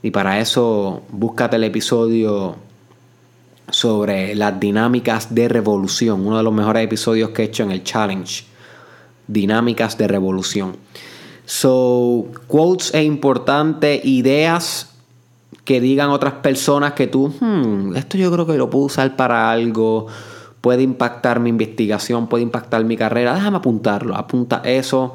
Y 0.01 0.11
para 0.11 0.39
eso 0.39 1.01
búscate 1.09 1.57
el 1.57 1.65
episodio 1.65 2.55
sobre 3.69 4.35
las 4.35 4.57
dinámicas 4.57 5.35
de 5.35 5.49
revolución, 5.49 6.25
uno 6.25 6.37
de 6.37 6.43
los 6.43 6.53
mejores 6.53 6.85
episodios 6.85 7.31
que 7.31 7.41
he 7.41 7.45
hecho 7.45 7.63
en 7.63 7.71
el 7.71 7.83
challenge 7.83 8.54
dinámicas 9.27 9.97
de 9.97 10.07
revolución. 10.07 10.77
So, 11.45 12.25
quotes 12.47 12.93
es 12.93 13.05
importante, 13.05 14.01
ideas 14.03 14.89
que 15.63 15.79
digan 15.81 16.09
otras 16.09 16.33
personas 16.35 16.93
que 16.93 17.07
tú, 17.07 17.33
hmm, 17.39 17.95
esto 17.95 18.17
yo 18.17 18.31
creo 18.31 18.45
que 18.45 18.57
lo 18.57 18.69
puedo 18.69 18.85
usar 18.85 19.15
para 19.15 19.51
algo, 19.51 20.07
puede 20.61 20.83
impactar 20.83 21.39
mi 21.39 21.49
investigación, 21.49 22.27
puede 22.27 22.43
impactar 22.43 22.83
mi 22.83 22.97
carrera, 22.97 23.35
déjame 23.35 23.57
apuntarlo, 23.57 24.15
apunta 24.15 24.61
eso. 24.63 25.13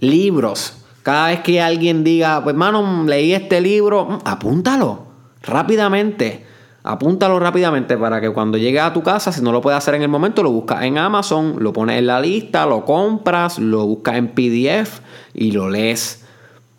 Libros, 0.00 0.74
cada 1.02 1.28
vez 1.28 1.40
que 1.40 1.60
alguien 1.60 2.02
diga, 2.04 2.42
pues 2.42 2.54
hermano, 2.54 3.04
leí 3.04 3.32
este 3.32 3.60
libro, 3.60 4.06
hmm, 4.06 4.18
apúntalo 4.24 5.10
rápidamente. 5.42 6.49
Apúntalo 6.82 7.38
rápidamente 7.38 7.98
para 7.98 8.20
que 8.20 8.30
cuando 8.30 8.56
llegue 8.56 8.80
a 8.80 8.92
tu 8.92 9.02
casa, 9.02 9.32
si 9.32 9.42
no 9.42 9.52
lo 9.52 9.60
puedes 9.60 9.76
hacer 9.76 9.94
en 9.94 10.02
el 10.02 10.08
momento, 10.08 10.42
lo 10.42 10.50
buscas 10.50 10.82
en 10.84 10.96
Amazon, 10.96 11.56
lo 11.58 11.72
pones 11.72 11.98
en 11.98 12.06
la 12.06 12.20
lista, 12.20 12.64
lo 12.64 12.86
compras, 12.86 13.58
lo 13.58 13.86
buscas 13.86 14.16
en 14.16 14.28
PDF 14.28 15.00
y 15.34 15.52
lo 15.52 15.68
lees. 15.68 16.24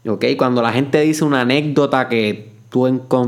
¿Ok? 0.08 0.26
Cuando 0.38 0.64
la 0.64 0.72
gente 0.72 1.00
dice 1.02 1.24
una 1.24 1.42
anécdota 1.42 2.10
que 2.10 2.52
tú 2.72 2.88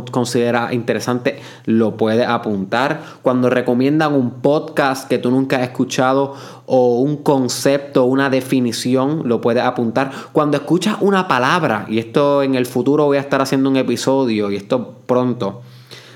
consideras 0.10 0.74
interesante, 0.74 1.40
lo 1.66 1.98
puedes 1.98 2.26
apuntar. 2.28 3.02
Cuando 3.22 3.50
recomiendan 3.50 4.14
un 4.14 4.42
podcast 4.42 5.08
que 5.08 5.20
tú 5.20 5.30
nunca 5.30 5.58
has 5.58 5.64
escuchado 5.64 6.34
o 6.66 7.02
un 7.02 7.18
concepto, 7.18 8.06
una 8.06 8.30
definición, 8.30 9.24
lo 9.26 9.42
puedes 9.42 9.64
apuntar. 9.64 10.12
Cuando 10.32 10.58
escuchas 10.58 10.98
una 11.02 11.28
palabra, 11.28 11.86
y 11.90 12.00
esto 12.00 12.42
en 12.42 12.56
el 12.56 12.66
futuro 12.66 13.06
voy 13.06 13.18
a 13.18 13.20
estar 13.20 13.42
haciendo 13.42 13.70
un 13.70 13.76
episodio, 13.76 14.50
y 14.50 14.56
esto 14.56 14.96
pronto, 15.06 15.62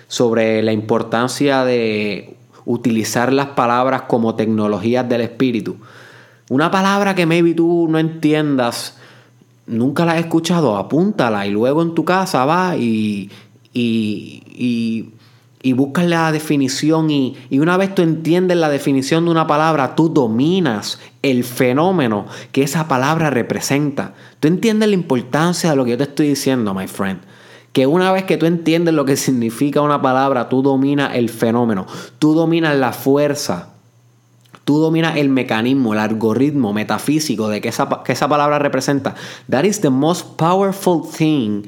sobre 0.08 0.62
la 0.64 0.72
importancia 0.72 1.64
de 1.64 2.36
utilizar 2.66 3.32
las 3.32 3.48
palabras 3.48 4.04
como 4.04 4.36
tecnologías 4.36 5.08
del 5.08 5.22
espíritu. 5.22 5.78
Una 6.50 6.72
palabra 6.72 7.16
que 7.16 7.26
maybe 7.26 7.54
tú 7.54 7.88
no 7.90 8.00
entiendas 8.00 8.98
nunca 9.68 10.06
la 10.06 10.14
has 10.14 10.20
escuchado, 10.20 10.78
apúntala 10.78 11.46
y 11.46 11.52
luego 11.52 11.82
en 11.82 11.94
tu 11.94 12.06
casa 12.06 12.46
va 12.46 12.76
y, 12.78 13.30
y, 13.74 14.44
y, 15.62 15.74
buscas 15.74 16.06
la 16.06 16.32
definición 16.32 17.12
y, 17.12 17.36
y, 17.50 17.60
una 17.60 17.76
vez 17.76 17.94
tú 17.94 18.02
entiendes 18.02 18.58
la 18.58 18.70
definición 18.70 19.26
de 19.26 19.32
una 19.32 19.46
palabra, 19.46 19.96
tú 19.96 20.08
dominas 20.08 21.00
el 21.22 21.44
fenómeno 21.44 22.26
que 22.54 22.64
esa 22.64 22.88
palabra 22.88 23.30
representa. 23.30 24.14
Tú 24.40 24.48
entiendes 24.48 24.88
la 24.88 24.96
importancia 24.96 25.70
de 25.70 25.76
lo 25.76 25.84
que 25.84 25.92
yo 25.92 25.98
te 25.98 26.04
estoy 26.04 26.30
diciendo, 26.30 26.74
my 26.74 26.88
friend. 26.88 27.20
Que 27.74 27.86
una 27.86 28.12
vez 28.12 28.24
que 28.24 28.38
tú 28.38 28.46
entiendes 28.46 28.94
lo 28.94 29.06
que 29.06 29.18
significa 29.18 29.82
una 29.82 30.02
palabra, 30.02 30.50
tú 30.50 30.62
dominas 30.62 31.16
el 31.16 31.30
fenómeno, 31.30 31.86
tú 32.20 32.34
dominas 32.34 32.76
la 32.76 32.94
fuerza 32.94 33.74
tú 34.68 34.80
dominas 34.80 35.16
el 35.16 35.30
mecanismo, 35.30 35.94
el 35.94 36.00
algoritmo 36.00 36.74
metafísico 36.74 37.48
de 37.48 37.62
que 37.62 37.70
esa, 37.70 37.88
esa 38.06 38.28
palabra 38.28 38.60
representa, 38.60 39.16
that 39.50 39.64
is 39.64 39.80
the 39.80 39.90
most 39.90 40.36
powerful 40.36 41.04
thing 41.10 41.64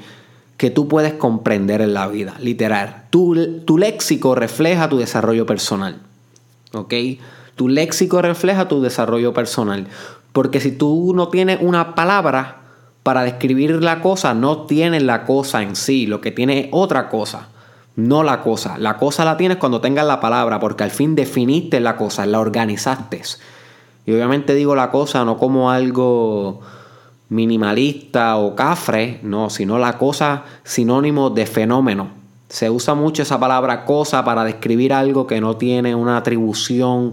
que 0.57 0.69
tú 0.69 0.89
puedes 0.89 1.13
comprender 1.13 1.79
en 1.79 1.93
la 1.93 2.09
vida, 2.09 2.35
literal. 2.41 3.05
Tu, 3.09 3.61
tu 3.61 3.77
léxico 3.77 4.35
refleja 4.35 4.89
tu 4.89 4.97
desarrollo 4.97 5.45
personal. 5.45 6.01
¿Ok? 6.73 6.93
Tu 7.55 7.69
léxico 7.69 8.21
refleja 8.21 8.67
tu 8.67 8.81
desarrollo 8.81 9.33
personal. 9.33 9.87
Porque 10.33 10.59
si 10.59 10.73
tú 10.73 11.13
no 11.15 11.29
tienes 11.29 11.59
una 11.61 11.95
palabra 11.95 12.63
para 13.09 13.23
describir 13.23 13.81
la 13.81 14.01
cosa, 14.01 14.35
no 14.35 14.67
tienes 14.67 15.01
la 15.01 15.25
cosa 15.25 15.63
en 15.63 15.75
sí, 15.75 16.05
lo 16.05 16.21
que 16.21 16.29
tiene 16.29 16.59
es 16.59 16.67
otra 16.69 17.09
cosa 17.09 17.47
no 17.95 18.21
la 18.23 18.43
cosa. 18.43 18.77
La 18.77 18.97
cosa 18.97 19.25
la 19.25 19.35
tienes 19.35 19.57
cuando 19.57 19.81
tengas 19.81 20.05
la 20.05 20.19
palabra, 20.19 20.59
porque 20.59 20.83
al 20.83 20.91
fin 20.91 21.15
definiste 21.15 21.79
la 21.79 21.97
cosa, 21.97 22.27
la 22.27 22.39
organizaste. 22.39 23.23
Y 24.05 24.13
obviamente 24.13 24.53
digo 24.53 24.75
la 24.75 24.91
cosa 24.91 25.25
no 25.25 25.37
como 25.37 25.71
algo 25.71 26.61
minimalista 27.29 28.37
o 28.37 28.55
cafre, 28.55 29.19
no, 29.23 29.49
sino 29.49 29.79
la 29.79 29.97
cosa 29.97 30.43
sinónimo 30.63 31.31
de 31.31 31.45
fenómeno. 31.45 32.11
Se 32.47 32.69
usa 32.69 32.93
mucho 32.93 33.23
esa 33.23 33.39
palabra 33.39 33.83
cosa 33.83 34.23
para 34.23 34.45
describir 34.45 34.93
algo 34.93 35.27
que 35.27 35.41
no 35.41 35.57
tiene 35.57 35.93
una 35.93 36.15
atribución 36.15 37.11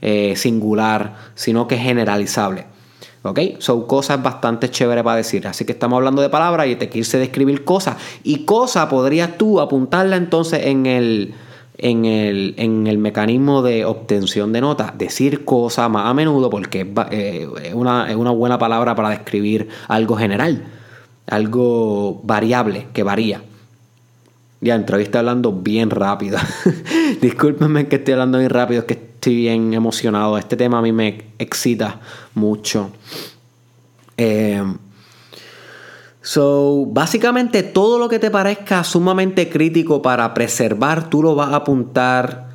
eh, 0.00 0.34
singular, 0.36 1.16
sino 1.34 1.66
que 1.66 1.74
es 1.74 1.82
generalizable. 1.82 2.66
¿Ok? 3.22 3.38
Son 3.58 3.86
cosas 3.86 4.22
bastante 4.22 4.70
chéveres 4.70 5.04
para 5.04 5.16
decir. 5.16 5.46
Así 5.46 5.64
que 5.64 5.72
estamos 5.72 5.98
hablando 5.98 6.22
de 6.22 6.30
palabras 6.30 6.68
y 6.68 6.76
te 6.76 6.88
quise 6.88 7.18
describir 7.18 7.64
cosas. 7.64 7.96
Y 8.22 8.44
cosa 8.44 8.88
podrías 8.88 9.36
tú 9.36 9.60
apuntarla 9.60 10.16
entonces 10.16 10.66
en 10.66 10.86
el, 10.86 11.34
en 11.76 12.06
el, 12.06 12.54
en 12.56 12.86
el 12.86 12.96
mecanismo 12.96 13.62
de 13.62 13.84
obtención 13.84 14.52
de 14.52 14.62
notas. 14.62 14.96
Decir 14.96 15.44
cosas 15.44 15.90
más 15.90 16.06
a 16.06 16.14
menudo 16.14 16.48
porque 16.48 16.90
eh, 17.10 17.46
es, 17.62 17.74
una, 17.74 18.10
es 18.10 18.16
una 18.16 18.30
buena 18.30 18.58
palabra 18.58 18.94
para 18.94 19.10
describir 19.10 19.68
algo 19.88 20.16
general. 20.16 20.64
Algo 21.26 22.22
variable, 22.24 22.86
que 22.94 23.02
varía. 23.02 23.42
Ya, 24.62 24.74
entrevista 24.74 25.18
hablando 25.18 25.52
bien 25.52 25.90
rápido. 25.90 26.38
Discúlpenme 27.20 27.86
que 27.88 27.96
estoy 27.96 28.12
hablando 28.12 28.38
bien 28.38 28.50
rápido, 28.50 28.80
es 28.80 28.86
que 28.86 29.09
estoy 29.20 29.36
bien 29.36 29.74
emocionado. 29.74 30.38
Este 30.38 30.56
tema 30.56 30.78
a 30.78 30.82
mí 30.82 30.92
me 30.92 31.26
excita 31.38 32.00
mucho. 32.32 32.90
Eh, 34.16 34.62
so, 36.22 36.86
básicamente 36.86 37.62
todo 37.62 37.98
lo 37.98 38.08
que 38.08 38.18
te 38.18 38.30
parezca 38.30 38.82
sumamente 38.82 39.50
crítico 39.50 40.00
para 40.00 40.32
preservar, 40.32 41.10
tú 41.10 41.22
lo 41.22 41.34
vas 41.34 41.52
a 41.52 41.56
apuntar 41.56 42.48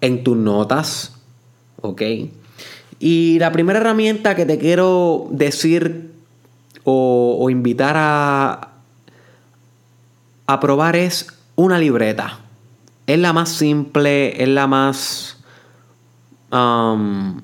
en 0.00 0.22
tus 0.22 0.36
notas. 0.36 1.16
¿Ok? 1.80 2.02
Y 3.00 3.40
la 3.40 3.50
primera 3.50 3.80
herramienta 3.80 4.36
que 4.36 4.46
te 4.46 4.58
quiero 4.58 5.26
decir 5.32 6.12
o, 6.84 7.38
o 7.40 7.50
invitar 7.50 7.96
a, 7.98 8.68
a 10.46 10.60
probar 10.60 10.94
es 10.94 11.26
una 11.56 11.80
libreta. 11.80 12.38
Es 13.08 13.18
la 13.18 13.32
más 13.32 13.48
simple, 13.48 14.40
es 14.40 14.48
la 14.48 14.68
más 14.68 15.41
um, 16.52 17.40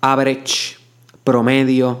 average, 0.00 0.76
promedio, 1.24 1.98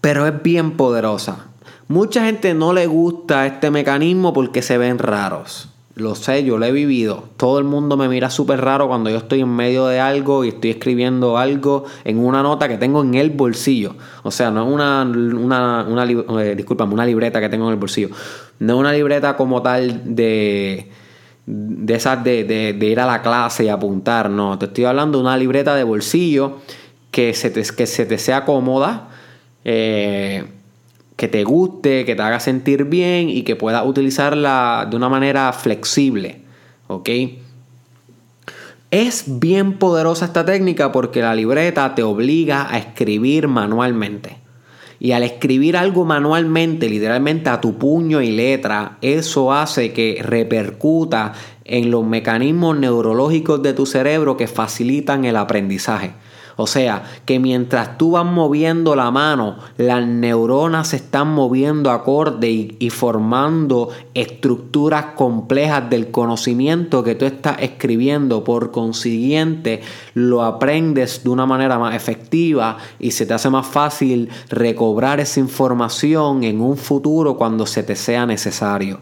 pero 0.00 0.26
es 0.26 0.42
bien 0.42 0.72
poderosa. 0.72 1.46
Mucha 1.88 2.24
gente 2.24 2.54
no 2.54 2.72
le 2.72 2.86
gusta 2.86 3.46
este 3.46 3.70
mecanismo 3.70 4.32
porque 4.32 4.62
se 4.62 4.78
ven 4.78 4.98
raros. 4.98 5.68
Lo 5.96 6.14
sé, 6.14 6.44
yo 6.44 6.56
lo 6.56 6.64
he 6.64 6.72
vivido. 6.72 7.24
Todo 7.36 7.58
el 7.58 7.64
mundo 7.64 7.96
me 7.96 8.08
mira 8.08 8.30
súper 8.30 8.60
raro 8.60 8.88
cuando 8.88 9.10
yo 9.10 9.18
estoy 9.18 9.40
en 9.40 9.48
medio 9.48 9.86
de 9.86 9.98
algo 9.98 10.44
y 10.44 10.48
estoy 10.48 10.70
escribiendo 10.70 11.36
algo 11.36 11.84
en 12.04 12.18
una 12.18 12.42
nota 12.42 12.68
que 12.68 12.78
tengo 12.78 13.02
en 13.02 13.16
el 13.16 13.30
bolsillo. 13.30 13.96
O 14.22 14.30
sea, 14.30 14.50
no 14.50 14.66
es 14.66 14.72
una, 14.72 15.02
una, 15.02 15.84
una, 15.86 16.04
eh, 16.44 16.64
una 16.90 17.06
libreta 17.06 17.40
que 17.40 17.48
tengo 17.48 17.66
en 17.66 17.72
el 17.72 17.78
bolsillo. 17.78 18.10
No 18.60 18.74
es 18.74 18.80
una 18.80 18.92
libreta 18.92 19.36
como 19.36 19.60
tal 19.60 20.14
de 20.14 20.90
de 21.52 21.94
esas 21.94 22.22
de, 22.22 22.78
ir 22.80 23.00
a 23.00 23.06
la 23.06 23.22
clase 23.22 23.64
y 23.64 23.68
apuntar, 23.68 24.30
no, 24.30 24.58
te 24.58 24.66
estoy 24.66 24.84
hablando 24.84 25.18
de 25.18 25.24
una 25.24 25.36
libreta 25.36 25.74
de 25.74 25.82
bolsillo 25.82 26.58
que 27.10 27.34
se 27.34 27.50
te, 27.50 27.62
que 27.62 27.86
se 27.86 28.06
te 28.06 28.18
sea 28.18 28.44
cómoda, 28.44 29.08
eh, 29.64 30.44
que 31.16 31.26
te 31.26 31.42
guste, 31.42 32.04
que 32.04 32.14
te 32.14 32.22
haga 32.22 32.38
sentir 32.38 32.84
bien 32.84 33.28
y 33.28 33.42
que 33.42 33.56
puedas 33.56 33.84
utilizarla 33.84 34.86
de 34.88 34.96
una 34.96 35.08
manera 35.08 35.52
flexible, 35.52 36.42
¿ok? 36.86 37.10
Es 38.92 39.24
bien 39.26 39.78
poderosa 39.78 40.26
esta 40.26 40.44
técnica 40.44 40.92
porque 40.92 41.20
la 41.20 41.34
libreta 41.34 41.94
te 41.94 42.02
obliga 42.02 42.72
a 42.72 42.78
escribir 42.78 43.48
manualmente. 43.48 44.38
Y 45.02 45.12
al 45.12 45.22
escribir 45.22 45.78
algo 45.78 46.04
manualmente, 46.04 46.86
literalmente 46.88 47.48
a 47.48 47.62
tu 47.62 47.78
puño 47.78 48.20
y 48.20 48.30
letra, 48.30 48.98
eso 49.00 49.50
hace 49.50 49.94
que 49.94 50.20
repercuta 50.22 51.32
en 51.64 51.90
los 51.90 52.04
mecanismos 52.04 52.78
neurológicos 52.78 53.62
de 53.62 53.72
tu 53.72 53.86
cerebro 53.86 54.36
que 54.36 54.46
facilitan 54.46 55.24
el 55.24 55.36
aprendizaje. 55.36 56.12
O 56.60 56.66
sea, 56.66 57.04
que 57.24 57.38
mientras 57.38 57.96
tú 57.96 58.10
vas 58.10 58.26
moviendo 58.26 58.94
la 58.94 59.10
mano, 59.10 59.56
las 59.78 60.06
neuronas 60.06 60.88
se 60.88 60.96
están 60.96 61.28
moviendo 61.28 61.90
acorde 61.90 62.76
y, 62.78 62.90
formando 62.90 63.88
estructuras 64.12 65.06
complejas 65.16 65.88
del 65.88 66.10
conocimiento 66.10 67.02
que 67.02 67.14
tú 67.14 67.24
estás 67.24 67.56
escribiendo. 67.60 68.44
Por 68.44 68.72
consiguiente, 68.72 69.80
lo 70.12 70.42
aprendes 70.42 71.24
de 71.24 71.30
una 71.30 71.46
manera 71.46 71.78
más 71.78 71.94
efectiva 71.94 72.76
y 72.98 73.12
se 73.12 73.24
te 73.24 73.32
hace 73.32 73.48
más 73.48 73.66
fácil 73.66 74.28
recobrar 74.50 75.18
esa 75.18 75.40
información 75.40 76.44
en 76.44 76.60
un 76.60 76.76
futuro 76.76 77.38
cuando 77.38 77.64
se 77.64 77.82
te 77.82 77.96
sea 77.96 78.26
necesario. 78.26 79.00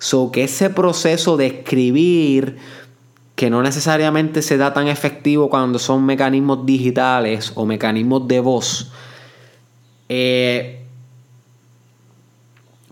So 0.00 0.30
que 0.32 0.44
ese 0.44 0.70
proceso 0.70 1.36
de 1.36 1.46
escribir 1.46 2.56
que 3.40 3.48
no 3.48 3.62
necesariamente 3.62 4.42
se 4.42 4.58
da 4.58 4.74
tan 4.74 4.86
efectivo 4.88 5.48
cuando 5.48 5.78
son 5.78 6.04
mecanismos 6.04 6.66
digitales 6.66 7.52
o 7.54 7.64
mecanismos 7.64 8.28
de 8.28 8.38
voz, 8.38 8.92
eh, 10.10 10.84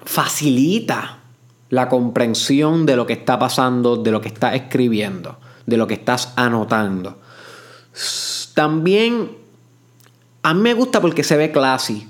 facilita 0.03 1.19
la 1.69 1.91
comprensión 1.91 2.87
de 2.87 2.97
lo 2.97 3.05
que 3.05 3.13
está 3.13 3.39
pasando, 3.39 3.99
de 3.99 4.11
lo 4.11 4.23
que 4.23 4.29
estás 4.29 4.55
escribiendo, 4.55 5.37
de 5.67 5.77
lo 5.77 5.87
que 5.87 5.93
estás 5.93 6.33
anotando. 6.35 7.19
También 8.55 9.33
a 10.43 10.55
mí 10.55 10.63
me 10.63 10.73
gusta 10.73 11.03
porque 11.03 11.25
se 11.25 11.37
ve 11.37 11.53
classy. 11.53 12.09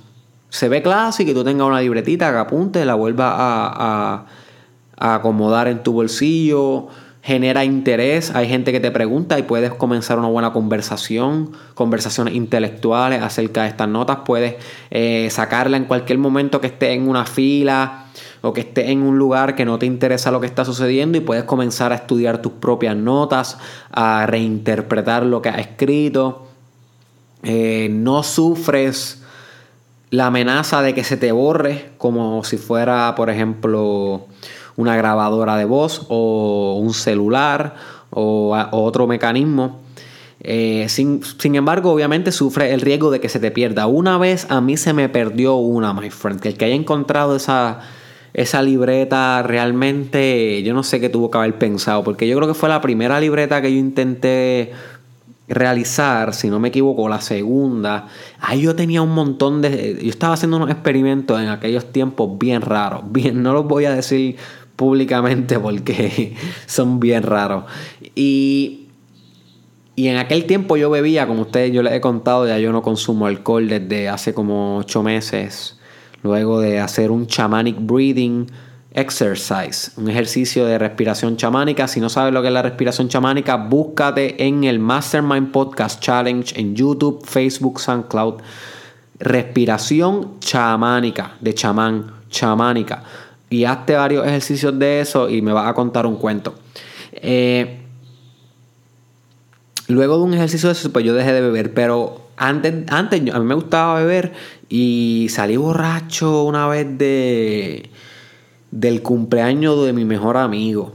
Se 0.48 0.68
ve 0.68 0.80
classy 0.80 1.24
que 1.24 1.34
tú 1.34 1.42
tengas 1.42 1.66
una 1.66 1.80
libretita 1.80 2.30
que 2.30 2.38
apunte, 2.38 2.84
la 2.84 2.94
vuelvas 2.94 3.34
a, 3.36 4.26
a 4.96 5.14
acomodar 5.16 5.66
en 5.66 5.82
tu 5.82 5.92
bolsillo 5.92 6.88
genera 7.28 7.62
interés, 7.62 8.34
hay 8.34 8.48
gente 8.48 8.72
que 8.72 8.80
te 8.80 8.90
pregunta 8.90 9.38
y 9.38 9.42
puedes 9.42 9.74
comenzar 9.74 10.18
una 10.18 10.28
buena 10.28 10.54
conversación, 10.54 11.52
conversaciones 11.74 12.34
intelectuales 12.34 13.20
acerca 13.20 13.64
de 13.64 13.68
estas 13.68 13.86
notas, 13.86 14.20
puedes 14.24 14.54
eh, 14.90 15.28
sacarla 15.30 15.76
en 15.76 15.84
cualquier 15.84 16.18
momento 16.18 16.62
que 16.62 16.68
esté 16.68 16.94
en 16.94 17.06
una 17.06 17.26
fila 17.26 18.06
o 18.40 18.54
que 18.54 18.62
esté 18.62 18.90
en 18.92 19.02
un 19.02 19.18
lugar 19.18 19.56
que 19.56 19.66
no 19.66 19.78
te 19.78 19.84
interesa 19.84 20.30
lo 20.30 20.40
que 20.40 20.46
está 20.46 20.64
sucediendo 20.64 21.18
y 21.18 21.20
puedes 21.20 21.44
comenzar 21.44 21.92
a 21.92 21.96
estudiar 21.96 22.40
tus 22.40 22.52
propias 22.52 22.96
notas, 22.96 23.58
a 23.92 24.24
reinterpretar 24.24 25.26
lo 25.26 25.42
que 25.42 25.50
has 25.50 25.58
escrito. 25.58 26.46
Eh, 27.42 27.88
no 27.90 28.22
sufres 28.22 29.22
la 30.08 30.28
amenaza 30.28 30.80
de 30.80 30.94
que 30.94 31.04
se 31.04 31.18
te 31.18 31.30
borre 31.32 31.90
como 31.98 32.42
si 32.42 32.56
fuera, 32.56 33.14
por 33.14 33.28
ejemplo, 33.28 34.28
una 34.78 34.96
grabadora 34.96 35.56
de 35.56 35.64
voz 35.64 36.06
o 36.08 36.78
un 36.80 36.94
celular 36.94 37.74
o, 38.10 38.56
otro 38.70 39.08
mecanismo. 39.08 39.80
Eh, 40.40 40.86
sin, 40.88 41.20
sin, 41.38 41.56
embargo, 41.56 41.90
obviamente 41.90 42.30
sufre 42.30 42.72
el 42.72 42.80
riesgo 42.80 43.10
de 43.10 43.20
que 43.20 43.28
se 43.28 43.40
te 43.40 43.50
pierda. 43.50 43.88
Una 43.88 44.18
vez 44.18 44.46
a 44.48 44.60
mí 44.60 44.76
se 44.76 44.92
me 44.92 45.08
perdió 45.08 45.56
una, 45.56 45.92
my 45.92 46.10
friend. 46.10 46.40
Que 46.40 46.48
el 46.50 46.56
que 46.56 46.66
haya 46.66 46.76
encontrado 46.76 47.34
esa, 47.34 47.80
esa 48.34 48.62
libreta 48.62 49.42
realmente, 49.42 50.62
yo 50.62 50.74
no 50.74 50.84
sé 50.84 51.00
qué 51.00 51.08
tuvo 51.08 51.28
que 51.28 51.38
haber 51.38 51.58
pensado. 51.58 52.04
Porque 52.04 52.28
yo 52.28 52.36
creo 52.36 52.46
que 52.46 52.54
fue 52.54 52.68
la 52.68 52.80
primera 52.80 53.18
libreta 53.18 53.60
que 53.60 53.72
yo 53.72 53.78
intenté 53.78 54.70
realizar, 55.48 56.34
si 56.34 56.50
no 56.50 56.60
me 56.60 56.68
equivoco, 56.68 57.08
la 57.08 57.20
segunda. 57.20 58.06
Ahí 58.38 58.60
yo 58.60 58.76
tenía 58.76 59.02
un 59.02 59.12
montón 59.12 59.60
de... 59.60 59.98
Yo 60.00 60.10
estaba 60.10 60.34
haciendo 60.34 60.56
unos 60.56 60.70
experimentos 60.70 61.40
en 61.40 61.48
aquellos 61.48 61.86
tiempos 61.90 62.38
bien 62.38 62.62
raros. 62.62 63.02
Bien, 63.10 63.42
no 63.42 63.52
los 63.52 63.66
voy 63.66 63.86
a 63.86 63.92
decir 63.92 64.36
públicamente 64.78 65.58
porque 65.60 66.34
son 66.64 67.00
bien 67.00 67.24
raros. 67.24 67.64
Y, 68.14 68.86
y 69.96 70.06
en 70.06 70.16
aquel 70.16 70.46
tiempo 70.46 70.78
yo 70.78 70.88
bebía, 70.88 71.26
como 71.26 71.42
ustedes 71.42 71.72
yo 71.72 71.82
les 71.82 71.92
he 71.92 72.00
contado, 72.00 72.46
ya 72.46 72.58
yo 72.58 72.72
no 72.72 72.80
consumo 72.80 73.26
alcohol 73.26 73.68
desde 73.68 74.08
hace 74.08 74.32
como 74.32 74.78
ocho 74.78 75.02
meses. 75.02 75.78
Luego 76.22 76.60
de 76.60 76.78
hacer 76.78 77.10
un 77.10 77.26
shamanic 77.26 77.76
breathing 77.80 78.46
exercise, 78.92 79.92
un 79.96 80.08
ejercicio 80.08 80.64
de 80.64 80.78
respiración 80.78 81.36
chamánica. 81.36 81.86
Si 81.88 82.00
no 82.00 82.08
sabes 82.08 82.32
lo 82.32 82.40
que 82.40 82.48
es 82.48 82.54
la 82.54 82.62
respiración 82.62 83.08
chamánica, 83.08 83.56
búscate 83.56 84.44
en 84.44 84.64
el 84.64 84.78
Mastermind 84.78 85.50
Podcast 85.50 86.00
Challenge 86.00 86.58
en 86.58 86.74
YouTube, 86.74 87.24
Facebook, 87.24 87.80
SoundCloud. 87.80 88.34
Respiración 89.18 90.38
chamánica, 90.38 91.36
de 91.40 91.52
chamán, 91.54 92.12
chamánica 92.30 93.02
y 93.50 93.64
hazte 93.64 93.94
varios 93.94 94.26
ejercicios 94.26 94.78
de 94.78 95.00
eso 95.00 95.28
y 95.28 95.42
me 95.42 95.52
vas 95.52 95.68
a 95.68 95.74
contar 95.74 96.06
un 96.06 96.16
cuento. 96.16 96.54
Eh, 97.12 97.80
luego 99.88 100.18
de 100.18 100.24
un 100.24 100.34
ejercicio 100.34 100.68
de 100.68 100.74
eso, 100.74 100.92
pues 100.92 101.04
yo 101.04 101.14
dejé 101.14 101.32
de 101.32 101.40
beber, 101.40 101.72
pero 101.72 102.28
antes, 102.36 102.74
antes 102.88 103.20
a 103.32 103.38
mí 103.38 103.46
me 103.46 103.54
gustaba 103.54 103.98
beber 103.98 104.32
y 104.68 105.26
salí 105.30 105.56
borracho 105.56 106.44
una 106.44 106.68
vez 106.68 106.98
de 106.98 107.90
del 108.70 109.00
cumpleaños 109.00 109.84
de 109.86 109.92
mi 109.94 110.04
mejor 110.04 110.36
amigo. 110.36 110.92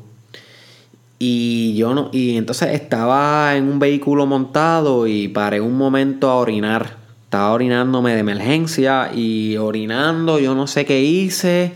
Y 1.18 1.76
yo 1.76 1.94
no, 1.94 2.10
y 2.12 2.38
entonces 2.38 2.72
estaba 2.74 3.56
en 3.56 3.68
un 3.68 3.80
vehículo 3.80 4.26
montado 4.26 5.08
y 5.08 5.28
paré 5.28 5.60
un 5.62 5.78
momento 5.78 6.30
a 6.30 6.36
orinar. 6.36 6.98
Estaba 7.24 7.52
orinándome 7.52 8.14
de 8.14 8.20
emergencia 8.20 9.12
y 9.14 9.58
orinando, 9.58 10.38
yo 10.38 10.54
no 10.54 10.68
sé 10.68 10.86
qué 10.86 11.02
hice 11.02 11.74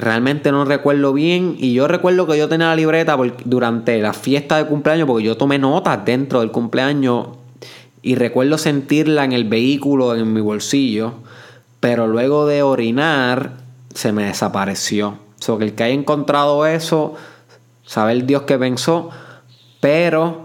Realmente 0.00 0.50
no 0.52 0.64
recuerdo 0.64 1.12
bien. 1.12 1.56
Y 1.58 1.74
yo 1.74 1.88
recuerdo 1.88 2.26
que 2.26 2.38
yo 2.38 2.48
tenía 2.48 2.68
la 2.68 2.76
libreta 2.76 3.16
durante 3.44 4.00
la 4.00 4.12
fiesta 4.12 4.56
de 4.56 4.66
cumpleaños, 4.66 5.06
porque 5.06 5.24
yo 5.24 5.36
tomé 5.36 5.58
notas 5.58 6.04
dentro 6.04 6.40
del 6.40 6.50
cumpleaños. 6.50 7.28
Y 8.02 8.16
recuerdo 8.16 8.58
sentirla 8.58 9.24
en 9.24 9.32
el 9.32 9.44
vehículo, 9.44 10.14
en 10.14 10.32
mi 10.32 10.40
bolsillo. 10.40 11.14
Pero 11.80 12.06
luego 12.06 12.46
de 12.46 12.62
orinar, 12.62 13.52
se 13.94 14.12
me 14.12 14.24
desapareció. 14.24 15.18
So 15.38 15.58
que 15.58 15.64
el 15.64 15.74
que 15.74 15.84
haya 15.84 15.94
encontrado 15.94 16.66
eso, 16.66 17.14
saber 17.84 18.24
Dios 18.24 18.42
qué 18.42 18.58
pensó. 18.58 19.10
Pero 19.80 20.43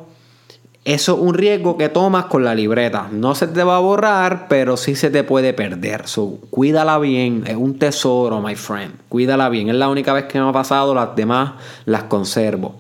eso 0.86 1.15
es 1.15 1.20
un 1.20 1.34
riesgo 1.34 1.78
que 1.78 1.89
tomas 1.89 2.26
con 2.26 2.44
la 2.44 2.56
libreta. 2.56 3.10
No 3.12 3.36
se 3.36 3.48
te 3.48 3.63
va 3.63 3.76
a 3.76 3.80
borrar, 3.80 4.48
pero 4.48 4.78
sí 4.78 4.96
se 4.96 5.10
te 5.10 5.24
puede 5.24 5.54
perder. 5.54 6.08
So, 6.08 6.39
cuídala 6.50 6.98
bien. 7.00 7.44
Es 7.46 7.56
un 7.56 7.78
tesoro, 7.78 8.42
my 8.42 8.56
friend. 8.56 8.94
Cuídala 9.10 9.50
bien. 9.50 9.70
Es 9.70 9.76
la 9.76 9.89
única 9.89 10.13
vez 10.13 10.26
que 10.26 10.39
me 10.39 10.48
ha 10.48 10.54
pasado. 10.54 10.96
Las 10.96 11.15
demás 11.15 11.54
las 11.86 12.04
conservo. 12.04 12.76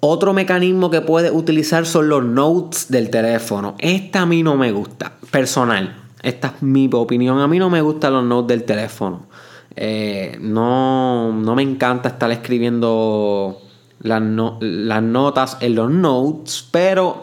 Otro 0.00 0.32
mecanismo 0.32 0.90
que 0.90 1.00
puedes 1.00 1.32
utilizar 1.32 1.86
son 1.86 2.08
los 2.08 2.24
notes 2.24 2.88
del 2.88 3.10
teléfono. 3.10 3.74
Esta 3.78 4.22
a 4.22 4.26
mí 4.26 4.42
no 4.42 4.56
me 4.56 4.70
gusta. 4.72 5.12
Personal. 5.30 5.96
Esta 6.22 6.48
es 6.48 6.62
mi 6.62 6.88
opinión. 6.92 7.40
A 7.40 7.48
mí 7.48 7.58
no 7.58 7.68
me 7.68 7.82
gustan 7.82 8.12
los 8.12 8.24
notes 8.24 8.56
del 8.56 8.64
teléfono. 8.64 9.26
Eh, 9.74 10.38
no, 10.40 11.32
no 11.32 11.54
me 11.56 11.62
encanta 11.62 12.10
estar 12.10 12.30
escribiendo 12.30 13.60
las, 14.02 14.22
las 14.60 15.02
notas 15.02 15.56
en 15.60 15.74
los 15.74 15.90
notes, 15.90 16.66
pero 16.70 17.22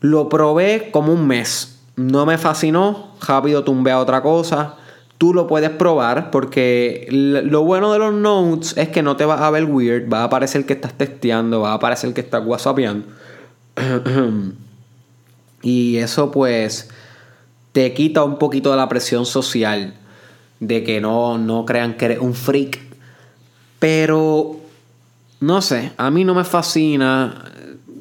lo 0.00 0.28
probé 0.28 0.90
como 0.90 1.12
un 1.12 1.26
mes. 1.26 1.78
No 1.96 2.26
me 2.26 2.36
fascinó, 2.38 3.12
rápido 3.26 3.64
tumbé 3.64 3.92
a 3.92 4.00
otra 4.00 4.22
cosa. 4.22 4.74
Tú 5.18 5.32
lo 5.32 5.46
puedes 5.46 5.70
probar 5.70 6.30
porque 6.30 7.08
lo 7.10 7.62
bueno 7.62 7.92
de 7.92 7.98
los 7.98 8.12
notes 8.12 8.76
es 8.76 8.90
que 8.90 9.02
no 9.02 9.16
te 9.16 9.24
va 9.24 9.46
a 9.46 9.50
ver 9.50 9.64
weird, 9.64 10.12
va 10.12 10.20
a 10.20 10.24
aparecer 10.24 10.66
que 10.66 10.74
estás 10.74 10.92
testeando, 10.92 11.62
va 11.62 11.70
a 11.70 11.74
aparecer 11.74 12.12
que 12.12 12.20
estás 12.20 12.44
whatsappeando. 12.44 13.06
y 15.62 15.96
eso 15.96 16.30
pues 16.30 16.90
te 17.72 17.94
quita 17.94 18.24
un 18.24 18.38
poquito 18.38 18.70
de 18.70 18.76
la 18.76 18.88
presión 18.88 19.24
social 19.24 19.94
de 20.60 20.84
que 20.84 21.00
no, 21.00 21.38
no 21.38 21.64
crean 21.64 21.94
que 21.96 22.06
eres 22.06 22.18
un 22.18 22.34
freak. 22.34 22.80
Pero 23.78 24.60
no 25.40 25.60
sé, 25.60 25.92
a 25.96 26.10
mí 26.10 26.24
no 26.24 26.34
me 26.34 26.44
fascina. 26.44 27.44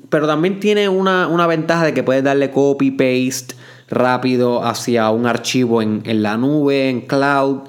Pero 0.10 0.28
también 0.28 0.60
tiene 0.60 0.88
una, 0.88 1.48
ventaja 1.48 1.86
de 1.86 1.94
que 1.94 2.04
puedes 2.04 2.24
darle 2.24 2.52
copy, 2.52 2.92
paste 2.92 3.56
rápido 3.90 4.64
hacia 4.64 5.10
un 5.10 5.26
archivo 5.26 5.82
en, 5.82 6.24
la 6.24 6.38
nube, 6.38 6.90
en 6.90 7.02
cloud. 7.02 7.62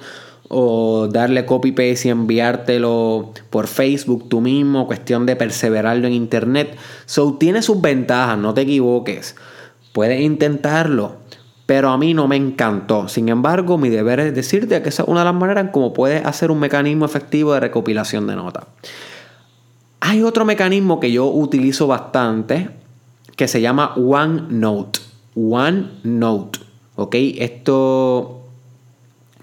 O 0.48 1.09
darle 1.09 1.44
copy 1.44 1.72
paste 1.72 2.07
y 2.07 2.11
enviártelo 2.12 3.33
por 3.50 3.66
Facebook 3.66 4.29
tú 4.29 4.40
mismo. 4.40 4.87
Cuestión 4.87 5.26
de 5.26 5.35
perseverarlo 5.35 6.07
en 6.07 6.12
internet. 6.12 6.76
So 7.07 7.35
tiene 7.35 7.62
sus 7.62 7.81
ventajas, 7.81 8.38
no 8.38 8.55
te 8.55 8.61
equivoques. 8.61 9.35
Puedes 9.92 10.20
intentarlo. 10.20 11.16
Pero 11.66 11.90
a 11.90 11.98
mí 11.98 12.14
no 12.14 12.29
me 12.29 12.37
encantó. 12.37 13.09
Sin 13.09 13.29
embargo, 13.29 13.76
mi 13.76 13.88
deber 13.88 14.20
es 14.20 14.35
decirte 14.37 14.81
que 14.83 14.90
esa 14.90 15.02
es 15.02 15.09
una 15.09 15.20
de 15.20 15.24
las 15.24 15.35
maneras 15.35 15.64
en 15.64 15.72
cómo 15.72 15.92
puedes 15.92 16.24
hacer 16.24 16.52
un 16.52 16.61
mecanismo 16.61 17.07
efectivo 17.07 17.55
de 17.55 17.59
recopilación 17.59 18.29
de 18.29 18.37
notas. 18.37 18.66
Hay 20.09 20.23
otro 20.23 20.45
mecanismo 20.45 21.01
que 21.01 21.11
yo 21.11 21.27
utilizo 21.27 21.88
bastante 21.88 22.71
que 23.35 23.49
se 23.49 23.61
llama 23.61 23.92
OneNote. 23.97 25.01
OneNote. 25.35 26.61
¿Ok? 26.95 27.16
Esto 27.38 28.42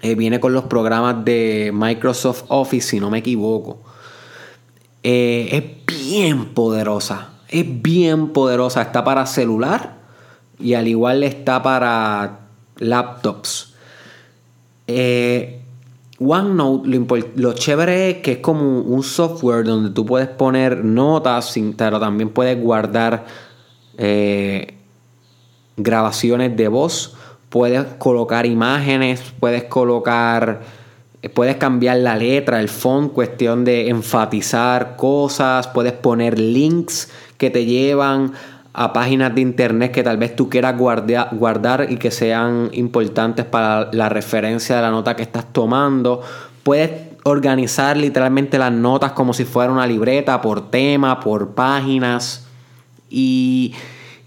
eh, 0.00 0.14
viene 0.14 0.40
con 0.40 0.54
los 0.54 0.64
programas 0.64 1.22
de 1.22 1.70
Microsoft 1.74 2.44
Office, 2.48 2.88
si 2.88 2.98
no 2.98 3.10
me 3.10 3.18
equivoco. 3.18 3.82
Eh, 5.02 5.48
es 5.52 5.86
bien 5.98 6.54
poderosa. 6.54 7.28
Es 7.50 7.66
bien 7.82 8.32
poderosa. 8.32 8.80
Está 8.80 9.04
para 9.04 9.26
celular 9.26 9.98
y 10.58 10.72
al 10.72 10.88
igual 10.88 11.24
está 11.24 11.62
para 11.62 12.38
laptops. 12.78 13.74
Eh, 14.86 15.60
OneNote, 16.18 17.32
lo, 17.36 17.52
chévere 17.54 18.10
es 18.10 18.16
que 18.18 18.32
es 18.32 18.38
como 18.38 18.80
un 18.80 19.02
software 19.02 19.64
donde 19.64 19.90
tú 19.90 20.06
puedes 20.06 20.28
poner 20.28 20.84
notas, 20.84 21.52
pero 21.76 21.98
también 21.98 22.30
puedes 22.30 22.60
guardar 22.60 23.24
eh, 23.98 24.74
grabaciones 25.76 26.56
de 26.56 26.68
voz, 26.68 27.16
puedes 27.48 27.84
colocar 27.98 28.46
imágenes, 28.46 29.22
puedes 29.40 29.64
colocar, 29.64 30.62
eh, 31.20 31.28
puedes 31.28 31.56
cambiar 31.56 31.96
la 31.96 32.16
letra, 32.16 32.60
el 32.60 32.68
font, 32.68 33.12
cuestión 33.12 33.64
de 33.64 33.88
enfatizar 33.88 34.94
cosas, 34.96 35.66
puedes 35.66 35.94
poner 35.94 36.38
links 36.38 37.10
que 37.38 37.50
te 37.50 37.64
llevan 37.64 38.34
a 38.74 38.92
páginas 38.92 39.32
de 39.34 39.40
internet 39.40 39.92
que 39.92 40.02
tal 40.02 40.16
vez 40.16 40.34
tú 40.34 40.50
quieras 40.50 40.76
guardar 40.76 41.86
y 41.88 41.96
que 41.96 42.10
sean 42.10 42.70
importantes 42.72 43.44
para 43.44 43.88
la 43.92 44.08
referencia 44.08 44.76
de 44.76 44.82
la 44.82 44.90
nota 44.90 45.14
que 45.14 45.22
estás 45.22 45.52
tomando. 45.52 46.20
Puedes 46.64 46.90
organizar 47.22 47.96
literalmente 47.96 48.58
las 48.58 48.72
notas 48.72 49.12
como 49.12 49.32
si 49.32 49.44
fuera 49.44 49.72
una 49.72 49.86
libreta 49.86 50.40
por 50.40 50.70
tema, 50.70 51.20
por 51.20 51.50
páginas. 51.50 52.46
Y, 53.08 53.74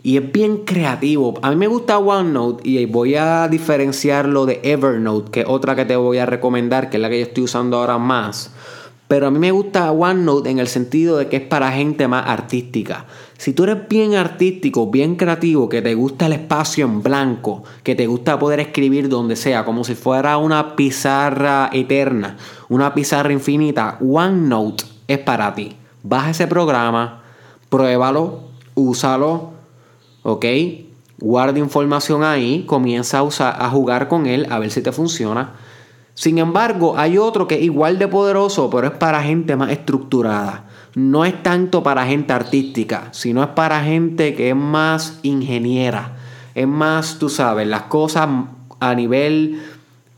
y 0.01 0.15
es 0.15 0.31
bien 0.31 0.59
creativo. 0.59 1.37
A 1.41 1.49
mí 1.49 1.57
me 1.57 1.67
gusta 1.67 1.97
OneNote 1.97 2.69
y 2.69 2.85
voy 2.85 3.15
a 3.15 3.49
diferenciarlo 3.49 4.45
de 4.45 4.61
Evernote, 4.63 5.29
que 5.29 5.39
es 5.41 5.45
otra 5.45 5.75
que 5.75 5.83
te 5.83 5.97
voy 5.97 6.19
a 6.19 6.25
recomendar, 6.25 6.89
que 6.89 6.95
es 6.95 7.01
la 7.01 7.09
que 7.09 7.19
yo 7.19 7.25
estoy 7.25 7.43
usando 7.43 7.77
ahora 7.77 7.97
más. 7.97 8.51
Pero 9.09 9.27
a 9.27 9.31
mí 9.31 9.39
me 9.39 9.51
gusta 9.51 9.91
OneNote 9.91 10.49
en 10.49 10.59
el 10.59 10.67
sentido 10.69 11.17
de 11.17 11.27
que 11.27 11.35
es 11.37 11.43
para 11.43 11.69
gente 11.73 12.07
más 12.07 12.29
artística. 12.29 13.05
Si 13.37 13.53
tú 13.53 13.65
eres 13.65 13.87
bien 13.87 14.15
artístico, 14.15 14.89
bien 14.89 15.15
creativo, 15.15 15.69
que 15.69 15.83
te 15.83 15.93
gusta 15.93 16.25
el 16.25 16.33
espacio 16.33 16.85
en 16.85 17.03
blanco, 17.03 17.63
que 17.83 17.93
te 17.93 18.07
gusta 18.07 18.39
poder 18.39 18.59
escribir 18.59 19.09
donde 19.09 19.35
sea, 19.35 19.63
como 19.63 19.83
si 19.83 19.93
fuera 19.93 20.37
una 20.37 20.75
pizarra 20.75 21.69
eterna, 21.71 22.37
una 22.67 22.95
pizarra 22.95 23.31
infinita, 23.31 23.99
OneNote 24.01 24.85
es 25.07 25.19
para 25.19 25.53
ti. 25.53 25.75
Baja 26.01 26.31
ese 26.31 26.47
programa, 26.47 27.21
pruébalo, 27.69 28.41
úsalo, 28.73 29.51
¿ok? 30.23 30.45
Guarda 31.19 31.59
información 31.59 32.23
ahí, 32.23 32.63
comienza 32.65 33.19
a, 33.19 33.23
usar, 33.23 33.55
a 33.59 33.69
jugar 33.69 34.07
con 34.07 34.25
él, 34.25 34.47
a 34.49 34.57
ver 34.57 34.71
si 34.71 34.81
te 34.81 34.91
funciona. 34.91 35.53
Sin 36.15 36.39
embargo, 36.39 36.97
hay 36.97 37.19
otro 37.19 37.47
que 37.47 37.55
es 37.55 37.61
igual 37.61 37.99
de 37.99 38.07
poderoso, 38.07 38.71
pero 38.71 38.87
es 38.87 38.93
para 38.93 39.21
gente 39.21 39.55
más 39.55 39.69
estructurada. 39.69 40.66
No 40.97 41.25
es 41.25 41.43
tanto 41.43 41.83
para 41.83 42.07
gente 42.07 42.33
artística, 42.33 43.09
sino 43.11 43.43
es 43.43 43.49
para 43.49 43.83
gente 43.83 44.33
que 44.33 44.49
es 44.49 44.55
más 44.55 45.19
ingeniera. 45.21 46.17
Es 46.55 46.67
más, 46.67 47.19
tú 47.19 47.29
sabes, 47.29 47.67
las 47.67 47.83
cosas 47.83 48.27
a 48.79 48.95
nivel 48.95 49.61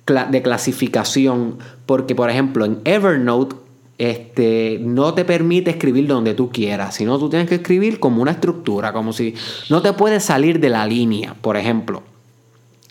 de 0.07 0.41
clasificación. 0.41 1.57
Porque, 1.85 2.15
por 2.15 2.29
ejemplo, 2.29 2.63
en 2.63 2.79
Evernote 2.85 3.57
este, 3.97 4.79
no 4.81 5.13
te 5.13 5.25
permite 5.25 5.71
escribir 5.71 6.07
donde 6.07 6.33
tú 6.33 6.49
quieras, 6.49 6.95
sino 6.95 7.19
tú 7.19 7.29
tienes 7.29 7.49
que 7.49 7.55
escribir 7.55 7.99
como 7.99 8.21
una 8.21 8.31
estructura, 8.31 8.93
como 8.93 9.11
si 9.11 9.35
no 9.69 9.81
te 9.81 9.91
puedes 9.91 10.23
salir 10.23 10.61
de 10.61 10.69
la 10.69 10.87
línea, 10.87 11.35
por 11.41 11.57
ejemplo. 11.57 12.03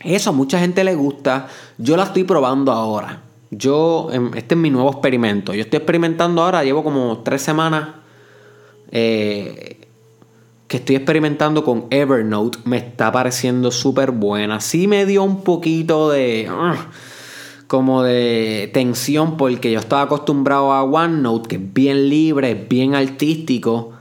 Eso 0.03 0.29
a 0.29 0.33
mucha 0.33 0.59
gente 0.59 0.83
le 0.83 0.93
gusta, 0.93 1.47
yo 1.79 1.97
la 1.97 2.03
estoy 2.03 2.23
probando 2.23 2.71
ahora. 2.71 3.23
Yo, 3.51 4.09
em, 4.11 4.31
este 4.35 4.55
es 4.55 4.61
mi 4.61 4.69
nuevo 4.69 4.91
experimento. 4.91 5.53
Yo 5.53 5.61
estoy 5.61 5.77
experimentando 5.77 6.43
ahora, 6.43 6.63
llevo 6.63 6.83
como 6.83 7.19
tres 7.19 7.41
semanas 7.41 7.89
eh, 8.91 9.77
que 10.67 10.77
estoy 10.77 10.95
experimentando 10.95 11.63
con 11.63 11.85
Evernote. 11.89 12.59
Me 12.65 12.77
está 12.77 13.11
pareciendo 13.11 13.71
súper 13.71 14.11
buena. 14.11 14.59
Sí 14.61 14.87
me 14.87 15.05
dio 15.05 15.23
un 15.23 15.43
poquito 15.43 16.09
de... 16.09 16.49
Uh, 16.49 16.77
como 17.69 18.01
de 18.01 18.71
tensión 18.73 19.37
porque 19.37 19.71
yo 19.71 19.77
estaba 19.77 20.01
acostumbrado 20.01 20.71
a 20.71 20.81
OneNote, 20.81 21.49
que 21.49 21.55
es 21.57 21.73
bien 21.73 22.09
libre, 22.09 22.55
bien 22.55 22.95
artístico, 22.95 23.91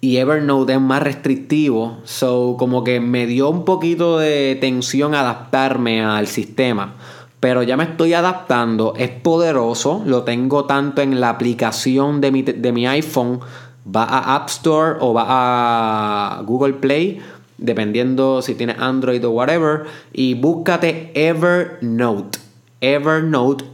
y 0.00 0.16
Evernote 0.16 0.72
es 0.72 0.80
más 0.80 1.02
restrictivo. 1.02 1.98
So, 2.04 2.56
como 2.58 2.84
que 2.84 2.98
me 2.98 3.26
dio 3.26 3.50
un 3.50 3.66
poquito 3.66 4.18
de 4.18 4.56
tensión 4.58 5.14
adaptarme 5.14 6.02
al 6.02 6.28
sistema. 6.28 6.94
Pero 7.40 7.62
ya 7.62 7.76
me 7.76 7.84
estoy 7.84 8.14
adaptando, 8.14 8.94
es 8.96 9.10
poderoso, 9.10 10.02
lo 10.04 10.24
tengo 10.24 10.64
tanto 10.64 11.02
en 11.02 11.20
la 11.20 11.30
aplicación 11.30 12.20
de 12.20 12.32
mi, 12.32 12.42
de 12.42 12.72
mi 12.72 12.86
iPhone, 12.86 13.40
va 13.86 14.04
a 14.04 14.34
App 14.34 14.48
Store 14.48 14.96
o 15.00 15.14
va 15.14 15.24
a 15.28 16.42
Google 16.42 16.74
Play, 16.74 17.20
dependiendo 17.58 18.42
si 18.42 18.54
tienes 18.54 18.78
Android 18.78 19.24
o 19.24 19.30
whatever, 19.30 19.84
y 20.12 20.34
búscate 20.34 21.12
Evernote. 21.14 22.38
Evernote 22.80 23.64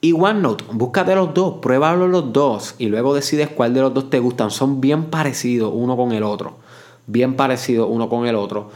y 0.00 0.12
OneNote. 0.12 0.64
Búscate 0.72 1.14
los 1.14 1.34
dos, 1.34 1.54
pruébalo 1.60 2.08
los 2.08 2.32
dos 2.32 2.74
y 2.78 2.86
luego 2.86 3.14
decides 3.14 3.48
cuál 3.48 3.74
de 3.74 3.80
los 3.80 3.92
dos 3.92 4.10
te 4.10 4.18
gustan. 4.18 4.50
Son 4.50 4.80
bien 4.80 5.06
parecidos 5.06 5.72
uno 5.74 5.96
con 5.96 6.12
el 6.12 6.22
otro. 6.22 6.56
Bien 7.06 7.34
parecidos 7.34 7.88
uno 7.90 8.08
con 8.08 8.26
el 8.26 8.36
otro. 8.36 8.70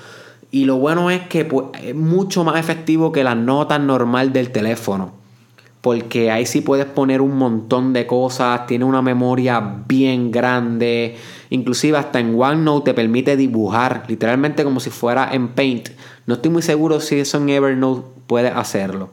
Y 0.50 0.64
lo 0.64 0.76
bueno 0.76 1.10
es 1.10 1.22
que 1.28 1.44
pues, 1.44 1.66
es 1.82 1.94
mucho 1.94 2.44
más 2.44 2.58
efectivo 2.58 3.12
que 3.12 3.24
la 3.24 3.34
nota 3.34 3.78
normal 3.78 4.32
del 4.32 4.50
teléfono. 4.50 5.12
Porque 5.80 6.30
ahí 6.30 6.44
sí 6.44 6.60
puedes 6.60 6.84
poner 6.84 7.22
un 7.22 7.36
montón 7.38 7.92
de 7.92 8.06
cosas. 8.06 8.66
Tiene 8.66 8.84
una 8.84 9.00
memoria 9.00 9.60
bien 9.88 10.30
grande. 10.30 11.16
Inclusive 11.48 11.96
hasta 11.96 12.20
en 12.20 12.38
OneNote 12.38 12.90
te 12.90 12.94
permite 12.94 13.36
dibujar. 13.36 14.04
Literalmente 14.08 14.64
como 14.64 14.80
si 14.80 14.90
fuera 14.90 15.30
en 15.32 15.48
Paint. 15.48 15.90
No 16.26 16.34
estoy 16.34 16.50
muy 16.50 16.62
seguro 16.62 17.00
si 17.00 17.20
eso 17.20 17.38
en 17.38 17.48
Evernote 17.48 18.06
puede 18.26 18.48
hacerlo. 18.48 19.08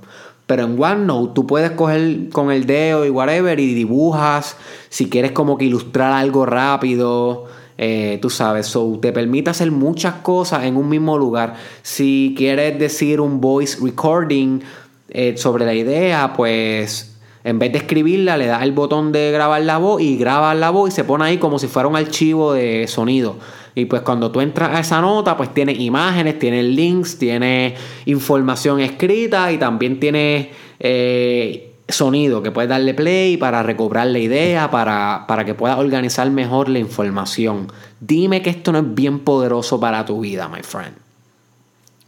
Pero 0.45 0.63
en 0.63 0.81
OneNote 0.81 1.33
tú 1.35 1.47
puedes 1.47 1.71
coger 1.71 2.29
con 2.33 2.51
el 2.51 2.65
dedo 2.65 3.05
y 3.05 3.11
whatever 3.11 3.59
y 3.59 3.73
dibujas. 3.73 4.57
Si 4.89 5.09
quieres 5.09 5.31
como 5.31 5.57
que 5.57 5.65
ilustrar 5.65 6.11
algo 6.11 6.45
rápido. 6.45 7.45
Eh, 7.77 8.17
tú 8.21 8.29
sabes, 8.29 8.67
so 8.67 8.97
te 8.99 9.11
permite 9.11 9.51
hacer 9.51 9.71
muchas 9.71 10.15
cosas 10.15 10.63
en 10.63 10.77
un 10.77 10.89
mismo 10.89 11.17
lugar. 11.17 11.55
Si 11.83 12.33
quieres 12.35 12.79
decir 12.79 13.21
un 13.21 13.39
voice 13.39 13.77
recording 13.81 14.61
eh, 15.09 15.37
sobre 15.37 15.65
la 15.65 15.73
idea, 15.73 16.33
pues 16.35 17.17
en 17.43 17.59
vez 17.59 17.71
de 17.71 17.77
escribirla, 17.77 18.35
le 18.35 18.47
das 18.47 18.63
el 18.63 18.73
botón 18.73 19.11
de 19.11 19.31
grabar 19.31 19.61
la 19.61 19.77
voz 19.77 20.01
y 20.01 20.17
grabas 20.17 20.57
la 20.57 20.69
voz 20.69 20.89
y 20.89 20.91
se 20.91 21.03
pone 21.03 21.23
ahí 21.23 21.37
como 21.37 21.59
si 21.59 21.67
fuera 21.67 21.87
un 21.87 21.95
archivo 21.95 22.53
de 22.53 22.87
sonido. 22.87 23.37
Y 23.73 23.85
pues 23.85 24.01
cuando 24.01 24.31
tú 24.31 24.41
entras 24.41 24.75
a 24.75 24.79
esa 24.79 24.99
nota, 25.01 25.37
pues 25.37 25.53
tiene 25.53 25.71
imágenes, 25.71 26.39
tiene 26.39 26.63
links, 26.63 27.19
tiene 27.19 27.75
información 28.05 28.79
escrita 28.79 29.51
y 29.51 29.59
también 29.59 29.99
tiene 29.99 30.49
eh, 30.79 31.66
sonido 31.89 32.43
que 32.43 32.51
puedes 32.51 32.69
darle 32.69 32.93
play 32.93 33.37
para 33.37 33.63
recobrar 33.63 34.07
la 34.07 34.19
idea, 34.19 34.69
para, 34.69 35.25
para 35.27 35.45
que 35.45 35.53
puedas 35.53 35.77
organizar 35.77 36.29
mejor 36.29 36.69
la 36.69 36.79
información. 36.79 37.71
Dime 37.99 38.41
que 38.41 38.49
esto 38.49 38.71
no 38.71 38.79
es 38.79 38.95
bien 38.95 39.19
poderoso 39.19 39.79
para 39.79 40.05
tu 40.05 40.21
vida, 40.21 40.47
my 40.47 40.63
friend. 40.63 40.95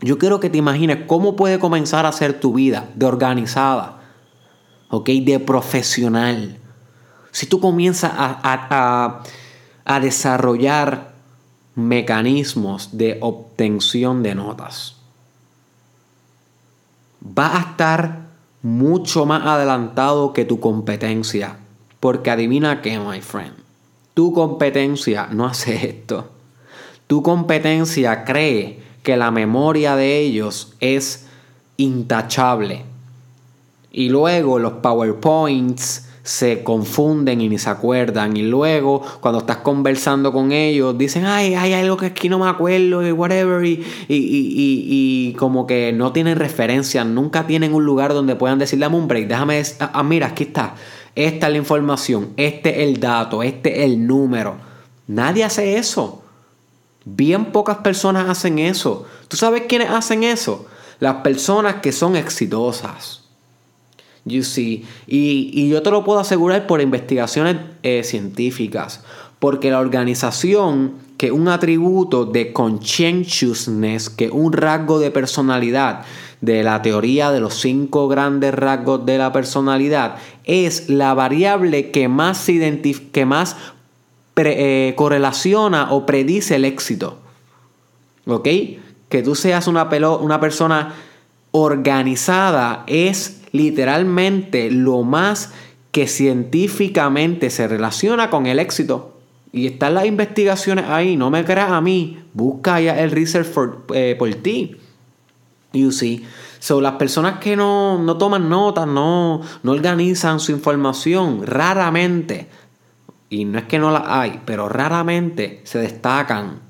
Yo 0.02 0.18
quiero 0.18 0.39
que 0.39 0.50
te 0.50 0.58
imagines 0.58 1.06
cómo 1.08 1.36
puede 1.36 1.60
comenzar 1.60 2.06
a 2.06 2.12
ser 2.12 2.39
tu 2.39 2.54
vida 2.54 2.89
de 2.96 3.06
organizada, 3.06 4.00
¿ok? 4.89 5.10
De 5.10 5.39
profesional. 5.39 6.58
Si 7.32 7.46
tú 7.46 7.60
comienzas 7.60 8.12
a, 8.15 8.39
a, 8.44 9.24
a 9.86 10.00
desarrollar 10.00 11.10
mecanismos 11.80 12.98
de 12.98 13.18
obtención 13.22 14.22
de 14.24 14.36
notas. 14.36 14.96
Va 17.24 17.58
a 17.58 17.60
estar 17.62 18.29
mucho 18.62 19.26
más 19.26 19.45
adelantado 19.45 20.34
que 20.34 20.45
tu 20.45 20.60
competencia. 20.60 21.58
Porque 22.00 22.32
adivina 22.32 22.82
qué, 22.82 23.00
my 23.00 23.22
friend. 23.22 23.54
Tu 24.13 24.34
competencia 24.34 25.28
no 25.32 25.45
hace 25.45 25.89
esto. 25.89 26.30
Tu 27.08 27.24
competencia 27.24 28.24
cree 28.24 28.82
que 29.04 29.17
la 29.17 29.32
memoria 29.32 29.95
de 29.95 30.19
ellos 30.19 30.74
es 30.80 31.26
intachable. 31.78 32.86
Y 33.91 34.10
luego 34.10 34.60
los 34.60 34.74
PowerPoints, 34.74 36.09
se 36.24 36.64
confunden 36.64 37.42
y 37.42 37.50
ni 37.50 37.58
se 37.58 37.70
acuerdan. 37.70 38.36
Y 38.38 38.44
luego, 38.44 39.02
cuando 39.22 39.40
estás 39.40 39.58
conversando 39.58 40.32
con 40.32 40.52
ellos, 40.52 40.98
dicen, 40.98 41.26
ay, 41.26 41.56
hay 41.56 41.74
algo 41.74 41.98
que 41.98 42.08
aquí 42.08 42.30
no 42.30 42.40
me 42.40 42.50
acuerdo 42.50 43.08
y 43.08 43.12
whatever. 43.12 43.66
Y, 43.66 43.86
y, 44.08 45.34
como 45.38 45.66
que 45.66 45.94
no 45.94 46.12
tienen 46.12 46.38
referencia, 46.38 47.04
nunca 47.04 47.48
tienen 47.48 47.74
un 47.74 47.86
lugar 47.86 48.14
donde 48.14 48.36
puedan 48.36 48.60
decirle 48.60 48.86
a 48.86 48.90
un 48.90 49.08
break, 49.08 49.28
déjame, 49.28 49.62
ah, 49.80 49.92
ah, 49.94 50.04
mira, 50.04 50.28
aquí 50.28 50.44
está. 50.44 50.76
Esta 51.16 51.48
es 51.48 51.52
la 51.52 51.58
información, 51.58 52.30
este 52.38 52.82
es 52.82 52.88
el 52.90 53.00
dato, 53.00 53.44
este 53.44 53.80
es 53.80 53.86
el 53.86 54.06
número. 54.06 54.58
Nadie 55.08 55.44
hace 55.44 55.78
eso. 55.78 56.24
Bien 57.06 57.46
pocas 57.46 57.78
personas 57.78 58.30
hacen 58.30 58.60
eso. 58.60 59.06
¿Tú 59.28 59.38
sabes 59.38 59.64
quiénes 59.68 59.90
hacen 59.90 60.24
eso? 60.24 60.68
Las 61.00 61.16
personas 61.16 61.76
que 61.76 61.92
son 61.92 62.16
exitosas. 62.16 63.29
You 64.26 64.44
see. 64.44 64.86
Y, 65.08 65.70
yo 65.70 65.82
te 65.82 65.92
lo 65.92 66.04
puedo 66.04 66.20
asegurar 66.20 66.68
por 66.68 66.82
investigaciones 66.82 67.58
eh, 67.84 68.04
científicas. 68.04 69.04
Porque 69.40 69.72
la 69.72 69.80
organización, 69.80 70.96
que 71.18 71.32
un 71.32 71.48
atributo 71.48 72.26
de 72.26 72.52
conscientiousness, 72.52 74.10
que 74.10 74.30
un 74.30 74.52
rasgo 74.54 75.00
de 75.00 75.12
personalidad 75.12 76.04
de 76.42 76.64
la 76.64 76.82
teoría 76.82 77.32
de 77.32 77.40
los 77.40 77.56
cinco 77.56 78.08
grandes 78.08 78.54
rasgos 78.54 79.06
de 79.06 79.18
la 79.18 79.32
personalidad, 79.32 80.16
es 80.44 80.90
la 80.90 81.14
variable 81.14 81.92
que 81.92 82.08
más, 82.08 82.46
que 83.12 83.26
más 83.26 83.56
eh, 84.36 84.94
correlaciona 84.96 85.92
o 85.92 86.06
predice 86.06 86.56
el 86.56 86.66
éxito. 86.66 87.18
¿Ok? 88.26 88.48
Que 89.10 89.24
tú 89.24 89.36
seas 89.36 89.68
una, 89.68 89.90
una 90.20 90.40
persona 90.40 90.94
organizada 91.52 92.84
es 92.88 93.38
literalmente 93.52 94.72
lo 94.72 95.04
más 95.04 95.54
que 95.92 96.08
científicamente 96.08 97.50
se 97.50 97.68
relaciona 97.68 98.30
con 98.30 98.46
el 98.46 98.60
éxito. 98.60 99.16
Y 99.52 99.66
están 99.66 99.96
las 99.96 100.06
investigaciones 100.06 100.86
ahí, 100.86 101.16
no 101.16 101.32
me 101.32 101.44
creas 101.44 101.72
a 101.72 101.82
mí, 101.82 102.20
busca 102.34 102.80
ya 102.80 103.00
el 103.00 103.12
research 103.12 103.48
eh, 103.94 104.16
por 104.18 104.34
ti. 104.36 104.78
You 105.74 105.92
see. 105.92 106.26
So, 106.60 106.82
las 106.82 106.94
personas 106.94 107.40
que 107.40 107.56
no, 107.56 107.98
no 108.02 108.18
toman 108.18 108.50
notas, 108.50 108.86
no, 108.86 109.42
no 109.64 109.72
organizan 109.72 110.40
su 110.40 110.52
información, 110.52 111.46
raramente, 111.46 112.48
y 113.30 113.46
no 113.46 113.60
es 113.60 113.66
que 113.66 113.80
no 113.80 113.92
las 113.92 114.04
hay, 114.06 114.42
pero 114.46 114.68
raramente 114.68 115.62
se 115.64 115.80
destacan 115.80 116.69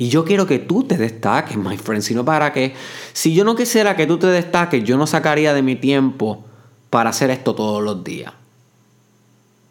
y 0.00 0.08
yo 0.08 0.24
quiero 0.24 0.46
que 0.46 0.58
tú 0.58 0.84
te 0.84 0.96
destaques, 0.96 1.58
my 1.58 1.76
friend, 1.76 2.02
sino 2.02 2.24
para 2.24 2.54
que, 2.54 2.72
si 3.12 3.34
yo 3.34 3.44
no 3.44 3.54
quisiera 3.54 3.96
que 3.96 4.06
tú 4.06 4.16
te 4.16 4.28
destaques, 4.28 4.82
yo 4.82 4.96
no 4.96 5.06
sacaría 5.06 5.52
de 5.52 5.60
mi 5.60 5.76
tiempo 5.76 6.42
para 6.88 7.10
hacer 7.10 7.28
esto 7.28 7.54
todos 7.54 7.82
los 7.82 8.02
días. 8.02 8.32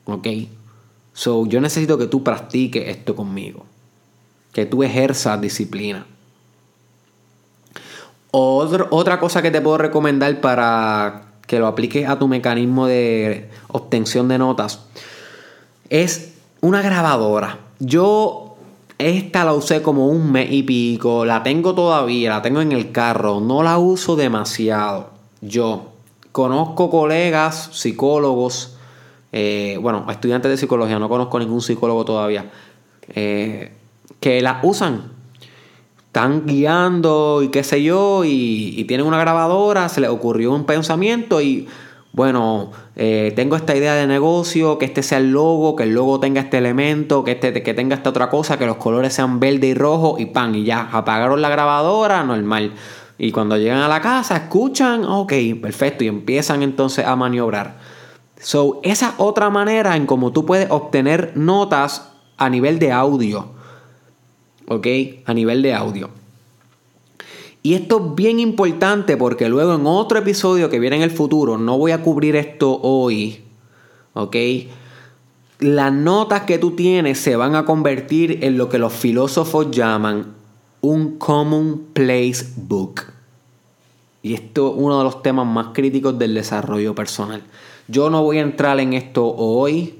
¿Ok? 0.05 0.27
So, 1.13 1.47
yo 1.47 1.59
necesito 1.61 1.97
que 1.97 2.05
tú 2.05 2.23
practiques 2.23 2.89
esto 2.89 3.15
conmigo. 3.15 3.65
Que 4.51 4.67
tú 4.67 4.83
ejerzas 4.83 5.41
disciplina. 5.41 6.05
otra 8.29 9.19
cosa 9.19 9.41
que 9.41 9.49
te 9.49 9.61
puedo 9.61 9.79
recomendar 9.79 10.41
para 10.41 11.23
que 11.47 11.57
lo 11.57 11.65
apliques 11.65 12.07
a 12.07 12.19
tu 12.19 12.27
mecanismo 12.27 12.85
de 12.85 13.49
obtención 13.69 14.27
de 14.27 14.37
notas 14.37 14.81
es 15.89 16.35
una 16.61 16.83
grabadora. 16.83 17.57
Yo 17.79 18.48
esta 18.99 19.45
la 19.45 19.53
usé 19.53 19.81
como 19.81 20.07
un 20.07 20.31
mes 20.31 20.51
y 20.51 20.63
pico. 20.63 21.25
La 21.25 21.41
tengo 21.41 21.73
todavía, 21.73 22.29
la 22.31 22.41
tengo 22.41 22.61
en 22.61 22.73
el 22.73 22.91
carro. 22.91 23.39
No 23.39 23.63
la 23.63 23.79
uso 23.79 24.15
demasiado. 24.15 25.11
Yo. 25.41 25.93
conozco 26.31 26.91
colegas, 26.91 27.69
psicólogos, 27.73 28.77
eh, 29.31 29.79
bueno, 29.81 30.05
estudiantes 30.09 30.51
de 30.51 30.57
psicología, 30.57 30.99
no 30.99 31.09
conozco 31.09 31.39
ningún 31.39 31.61
psicólogo 31.61 32.05
todavía, 32.05 32.51
eh, 33.09 33.73
que 34.19 34.41
la 34.41 34.59
usan. 34.63 35.11
Están 36.05 36.45
guiando 36.45 37.41
y 37.43 37.49
qué 37.49 37.63
sé 37.63 37.83
yo, 37.83 38.23
y, 38.25 38.83
tienen 38.87 39.07
una 39.07 39.19
grabadora, 39.19 39.89
se 39.89 40.01
les 40.01 40.09
ocurrió 40.09 40.53
un 40.53 40.65
pensamiento 40.65 41.41
y, 41.41 41.67
bueno, 42.11 42.71
eh, 42.95 43.31
tengo 43.35 43.55
esta 43.55 43.75
idea 43.75 43.93
de 43.93 44.07
negocio, 44.07 44.77
que 44.77 44.85
este 44.85 45.03
sea 45.03 45.19
el 45.19 45.31
logo, 45.31 45.75
que 45.75 45.83
el 45.83 45.93
logo 45.93 46.19
tenga 46.19 46.41
este 46.41 46.57
elemento, 46.57 47.23
que, 47.23 47.33
este, 47.33 47.61
que 47.61 47.73
tenga 47.73 47.95
esta 47.95 48.09
otra 48.09 48.29
cosa, 48.29 48.57
que 48.57 48.65
los 48.65 48.77
colores 48.77 49.13
sean 49.13 49.39
verde 49.39 49.67
y 49.67 49.73
rojo, 49.73 50.15
y 50.17 50.25
pan, 50.25 50.55
y 50.55 50.63
ya, 50.63 50.89
apagaron 50.91 51.41
la 51.41 51.49
grabadora, 51.49 52.23
normal. 52.23 52.73
Y 53.17 53.31
cuando 53.31 53.57
llegan 53.57 53.79
a 53.79 53.87
la 53.87 54.01
casa, 54.01 54.37
escuchan, 54.37 55.03
ok, 55.05 55.33
perfecto, 55.61 56.03
y 56.03 56.07
empiezan 56.07 56.63
entonces 56.63 57.05
a 57.05 57.15
maniobrar. 57.15 57.77
So, 58.39 58.79
esa 58.83 59.15
otra 59.17 59.49
manera 59.49 59.95
en 59.95 60.05
cómo 60.05 60.31
tú 60.31 60.45
puedes 60.45 60.71
obtener 60.71 61.33
notas 61.35 62.09
a 62.37 62.49
nivel 62.49 62.79
de 62.79 62.91
audio. 62.91 63.49
¿Ok? 64.67 64.87
A 65.25 65.33
nivel 65.33 65.61
de 65.61 65.73
audio. 65.73 66.09
Y 67.61 67.73
esto 67.73 67.97
es 67.97 68.15
bien 68.15 68.39
importante 68.39 69.17
porque 69.17 69.49
luego 69.49 69.75
en 69.75 69.85
otro 69.85 70.19
episodio 70.19 70.69
que 70.69 70.79
viene 70.79 70.97
en 70.97 71.01
el 71.01 71.11
futuro, 71.11 71.57
no 71.57 71.77
voy 71.77 71.91
a 71.91 72.01
cubrir 72.01 72.35
esto 72.35 72.79
hoy. 72.81 73.43
¿Ok? 74.13 74.35
Las 75.59 75.91
notas 75.91 76.43
que 76.43 76.57
tú 76.57 76.71
tienes 76.71 77.19
se 77.19 77.35
van 77.35 77.55
a 77.55 77.65
convertir 77.65 78.39
en 78.43 78.57
lo 78.57 78.69
que 78.69 78.77
los 78.77 78.93
filósofos 78.93 79.71
llaman 79.71 80.33
un 80.81 81.17
common 81.17 81.87
place 81.93 82.45
book. 82.55 83.01
Y 84.21 84.33
esto 84.33 84.69
es 84.69 84.73
uno 84.77 84.97
de 84.97 85.03
los 85.03 85.21
temas 85.21 85.45
más 85.45 85.67
críticos 85.73 86.17
del 86.17 86.33
desarrollo 86.33 86.95
personal. 86.95 87.43
Yo 87.89 88.09
no 88.09 88.23
voy 88.23 88.37
a 88.37 88.41
entrar 88.41 88.79
en 88.79 88.93
esto 88.93 89.25
hoy, 89.25 89.95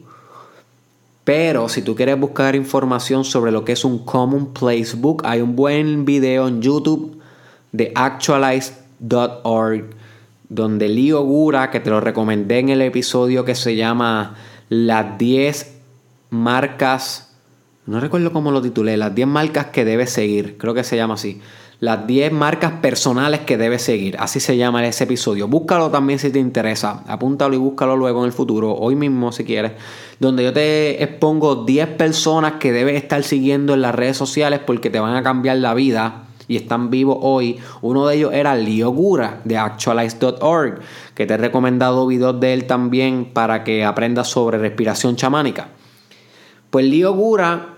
pero 1.25 1.67
si 1.67 1.81
tú 1.81 1.93
quieres 1.93 2.17
buscar 2.17 2.55
información 2.55 3.25
sobre 3.25 3.51
lo 3.51 3.65
que 3.65 3.73
es 3.73 3.83
un 3.83 3.99
Common 3.99 4.53
Place 4.53 4.95
Book, 4.95 5.23
hay 5.25 5.41
un 5.41 5.55
buen 5.57 6.05
video 6.05 6.47
en 6.47 6.61
YouTube 6.61 7.18
de 7.71 7.91
actualize.org 7.95 9.85
donde 10.49 10.89
Leo 10.89 11.23
Gura, 11.23 11.69
que 11.69 11.79
te 11.79 11.89
lo 11.89 12.01
recomendé 12.01 12.59
en 12.59 12.69
el 12.69 12.81
episodio 12.81 13.45
que 13.45 13.55
se 13.55 13.75
llama 13.75 14.35
Las 14.69 15.17
10 15.17 15.75
marcas, 16.31 17.35
no 17.85 17.99
recuerdo 17.99 18.33
cómo 18.33 18.51
lo 18.51 18.61
titulé, 18.61 18.97
las 18.97 19.13
10 19.13 19.27
marcas 19.27 19.67
que 19.67 19.85
debes 19.85 20.09
seguir, 20.11 20.57
creo 20.57 20.73
que 20.73 20.83
se 20.83 20.95
llama 20.95 21.13
así 21.13 21.39
las 21.79 22.05
10 22.05 22.33
marcas 22.33 22.73
personales 22.81 23.41
que 23.41 23.57
debes 23.57 23.81
seguir. 23.81 24.17
Así 24.19 24.39
se 24.39 24.57
llama 24.57 24.85
ese 24.85 25.05
episodio. 25.05 25.47
Búscalo 25.47 25.89
también 25.89 26.19
si 26.19 26.29
te 26.29 26.39
interesa. 26.39 27.03
Apúntalo 27.07 27.55
y 27.55 27.57
búscalo 27.57 27.95
luego 27.95 28.19
en 28.19 28.25
el 28.25 28.33
futuro, 28.33 28.75
hoy 28.75 28.95
mismo 28.95 29.31
si 29.31 29.45
quieres. 29.45 29.71
Donde 30.19 30.43
yo 30.43 30.51
te 30.51 31.01
expongo 31.01 31.63
10 31.63 31.87
personas 31.89 32.53
que 32.53 32.73
debes 32.73 33.01
estar 33.01 33.23
siguiendo 33.23 33.73
en 33.73 33.81
las 33.81 33.95
redes 33.95 34.17
sociales 34.17 34.59
porque 34.65 34.89
te 34.89 34.99
van 34.99 35.15
a 35.15 35.23
cambiar 35.23 35.57
la 35.57 35.73
vida 35.73 36.25
y 36.49 36.57
están 36.57 36.89
vivos 36.89 37.19
hoy. 37.21 37.57
Uno 37.81 38.05
de 38.07 38.17
ellos 38.17 38.33
era 38.33 38.55
Leo 38.55 38.89
Gura 38.89 39.39
de 39.45 39.57
actualize.org, 39.57 40.79
que 41.15 41.25
te 41.25 41.35
he 41.35 41.37
recomendado 41.37 42.05
videos 42.07 42.37
de 42.41 42.53
él 42.53 42.65
también 42.65 43.31
para 43.31 43.63
que 43.63 43.85
aprendas 43.85 44.27
sobre 44.27 44.57
respiración 44.57 45.15
chamánica. 45.15 45.69
Pues 46.69 46.85
Leo 46.85 47.13
Gura 47.13 47.75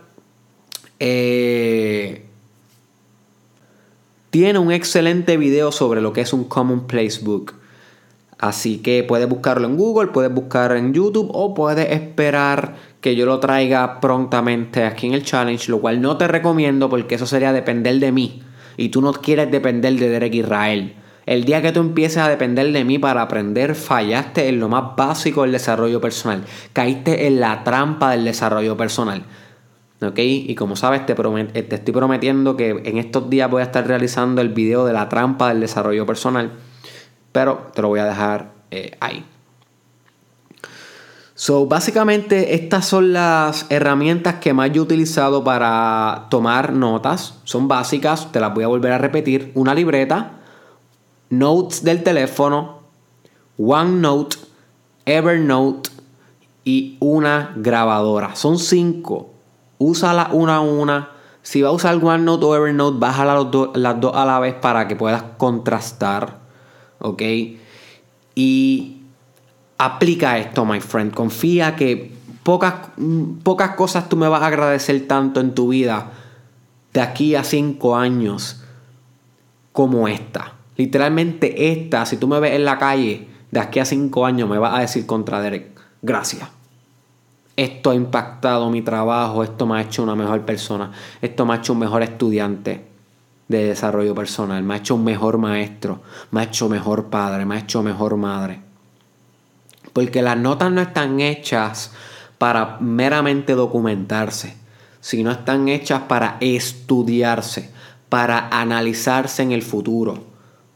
eh, 1.00 2.26
tiene 4.32 4.58
un 4.58 4.72
excelente 4.72 5.36
video 5.36 5.72
sobre 5.72 6.02
lo 6.02 6.14
que 6.14 6.22
es 6.22 6.32
un 6.32 6.46
Common 6.46 6.88
Place 6.88 7.20
Book. 7.22 7.56
Así 8.38 8.80
que 8.80 9.04
puedes 9.04 9.30
buscarlo 9.30 9.68
en 9.68 9.78
Google, 9.78 10.08
puedes 10.08 10.34
buscar 10.34 10.76
en 10.76 10.94
YouTube 10.94 11.30
o 11.32 11.54
puedes 11.54 11.92
esperar 11.92 12.76
que 13.02 13.16
yo 13.16 13.26
lo 13.26 13.40
traiga 13.40 14.00
prontamente 14.00 14.86
aquí 14.86 15.08
en 15.08 15.14
el 15.14 15.24
challenge, 15.24 15.70
lo 15.70 15.80
cual 15.80 16.02
no 16.02 16.18
te 16.18 16.28
recomiendo 16.28 16.90
porque 16.90 17.16
eso 17.16 17.28
sería 17.28 17.54
depender 17.54 18.00
de 18.00 18.12
mí. 18.12 18.42
Y 18.78 18.90
tú 18.90 19.02
no 19.02 19.14
quieres 19.14 19.52
depender 19.52 19.94
de 19.96 20.10
Derek 20.10 20.36
Israel. 20.36 20.96
El 21.26 21.46
día 21.46 21.62
que 21.62 21.72
tú 21.72 21.80
empieces 21.80 22.18
a 22.18 22.30
depender 22.30 22.72
de 22.72 22.84
mí 22.84 22.98
para 22.98 23.22
aprender, 23.22 23.76
fallaste 23.76 24.50
en 24.50 24.60
lo 24.60 24.70
más 24.70 24.96
básico 24.98 25.44
del 25.44 25.52
desarrollo 25.52 26.02
personal. 26.02 26.44
Caíste 26.74 27.28
en 27.28 27.40
la 27.40 27.64
trampa 27.64 28.12
del 28.12 28.26
desarrollo 28.26 28.76
personal. 28.76 29.24
¿ok? 30.02 30.18
Y 30.18 30.56
como 30.56 30.76
sabes, 30.76 31.06
te, 31.06 31.14
eh, 31.14 31.64
te, 31.64 31.76
estoy 31.76 31.94
prometiendo 31.94 32.58
que 32.58 32.70
en 32.70 32.98
estos 32.98 33.30
días 33.30 33.50
voy 33.50 33.62
a 33.62 33.66
estar 33.66 33.88
realizando 33.88 34.42
el 34.42 34.50
video 34.50 34.86
de 34.86 34.94
la 34.94 35.10
trampa 35.10 35.50
del 35.50 35.62
desarrollo 35.62 36.06
personal, 36.06 36.52
pero 37.32 37.68
te 37.74 37.82
lo 37.82 37.90
voy 37.90 38.00
a 38.00 38.06
dejar 38.06 38.52
eh, 38.72 38.98
ahí. 39.00 39.24
So, 41.42 41.66
básicamente 41.66 42.54
estas 42.54 42.86
son 42.86 43.14
las 43.14 43.66
herramientas 43.72 44.36
que 44.36 44.54
más 44.54 44.72
yo 44.72 44.84
he 44.84 44.86
utilizado 44.86 45.44
para 45.44 46.28
tomar 46.30 46.72
notas. 46.72 47.40
Son 47.46 47.68
básicas, 47.68 48.32
te 48.32 48.40
las 48.40 48.54
voy 48.54 48.64
a 48.64 48.68
volver 48.68 48.92
a 48.92 49.00
repetir. 49.00 49.52
Una 49.56 49.74
libreta, 49.74 50.34
notes 51.32 51.84
del 51.84 52.04
teléfono, 52.04 52.82
OneNote, 53.58 54.38
Evernote 55.04 55.90
y 56.64 56.98
una 57.00 57.54
grabadora. 57.56 58.36
Son 58.36 58.60
cinco 58.60 59.32
úsala 59.80 60.30
una 60.34 60.58
a 60.58 60.62
una. 60.62 61.10
Si 61.42 61.64
va 61.64 61.70
a 61.70 61.72
usar 61.72 61.96
OneNote 61.96 62.46
o 62.46 62.56
Evernote, 62.56 63.00
bájala 63.00 63.50
las 63.74 64.00
dos 64.00 64.16
a 64.16 64.26
la 64.28 64.40
vez 64.40 64.54
para 64.54 64.88
que 64.88 64.96
puedas 64.96 65.24
contrastar. 65.40 66.38
¿Ok? 67.00 67.24
Y 68.36 69.01
aplica 69.86 70.38
esto, 70.38 70.66
my 70.66 70.80
friend. 70.80 71.14
Confía 71.14 71.76
que 71.76 72.14
pocas, 72.44 72.74
pocas 73.44 73.76
cosas 73.76 74.10
tú 74.10 74.18
me 74.18 74.28
vas 74.28 74.42
a 74.42 74.48
agradecer 74.48 75.08
tanto 75.08 75.40
en 75.40 75.54
tu 75.54 75.70
vida 75.70 76.12
de 76.94 77.02
aquí 77.02 77.36
a 77.36 77.44
cinco 77.44 77.96
años 77.96 78.64
como 79.72 80.08
esta. 80.08 80.54
Literalmente 80.78 81.72
esta, 81.72 82.06
si 82.06 82.18
tú 82.18 82.28
me 82.28 82.40
ves 82.40 82.54
en 82.54 82.66
la 82.66 82.78
calle 82.78 83.28
de 83.52 83.60
aquí 83.60 83.80
a 83.80 83.86
cinco 83.86 84.26
años, 84.26 84.50
me 84.50 84.58
vas 84.58 84.76
a 84.76 84.80
decir 84.82 85.06
contra 85.06 85.42
Derek, 85.42 85.80
gracias 86.02 86.50
esto 87.56 87.92
ha 87.92 87.96
impactado 87.96 88.70
mi 88.70 88.82
trabajo, 88.82 89.44
esto 89.44 89.66
me 89.66 89.78
ha 89.78 89.82
hecho 89.82 90.04
una 90.04 90.16
mejor 90.16 90.42
persona, 90.42 90.92
esto 91.22 91.46
me 91.46 91.54
ha 91.54 91.58
hecho 91.58 91.74
un 91.74 91.80
mejor 91.80 92.02
estudiante 92.02 92.88
de 93.48 93.66
desarrollo 93.66 94.16
personal, 94.16 94.64
me 94.64 94.74
ha 94.74 94.78
hecho 94.78 94.96
un 94.96 95.04
mejor 95.04 95.38
maestro, 95.38 96.02
me 96.32 96.42
ha 96.42 96.44
hecho 96.46 96.70
mejor 96.70 97.10
padre, 97.10 97.46
me 97.46 97.56
ha 97.56 97.60
hecho 97.60 97.84
mejor 97.84 98.16
madre. 98.18 98.71
Porque 99.94 100.22
las 100.22 100.38
notas 100.38 100.72
no 100.72 100.82
están 100.82 101.20
hechas 101.20 101.92
para 102.38 102.78
meramente 102.80 103.54
documentarse, 103.54 104.56
sino 105.00 105.32
están 105.32 105.68
hechas 105.68 106.04
para 106.04 106.38
estudiarse, 106.40 107.72
para 108.10 108.48
analizarse 108.50 109.44
en 109.44 109.52
el 109.52 109.62
futuro, 109.62 110.24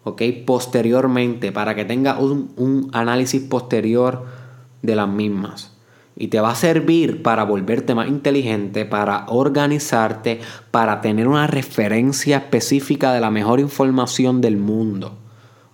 ¿ok? 0.04 0.21
Posteriormente, 0.45 1.51
para 1.51 1.75
que 1.75 1.86
tenga 1.86 2.19
un, 2.19 2.54
un 2.58 2.89
análisis 2.93 3.41
posterior 3.41 4.25
de 4.82 4.95
las 4.95 5.08
mismas 5.08 5.75
y 6.15 6.28
te 6.30 6.39
va 6.39 6.51
a 6.51 6.56
servir 6.56 7.21
para 7.21 7.43
volverte 7.43 7.93
más 7.93 8.08
inteligente, 8.08 8.86
para 8.86 9.25
organizarte, 9.28 10.39
para 10.71 11.01
tener 11.01 11.28
una 11.28 11.47
referencia 11.47 12.38
específica 12.38 13.12
de 13.13 13.19
la 13.19 13.32
mejor 13.32 13.60
información 13.60 14.39
del 14.39 14.58
mundo. 14.58 15.17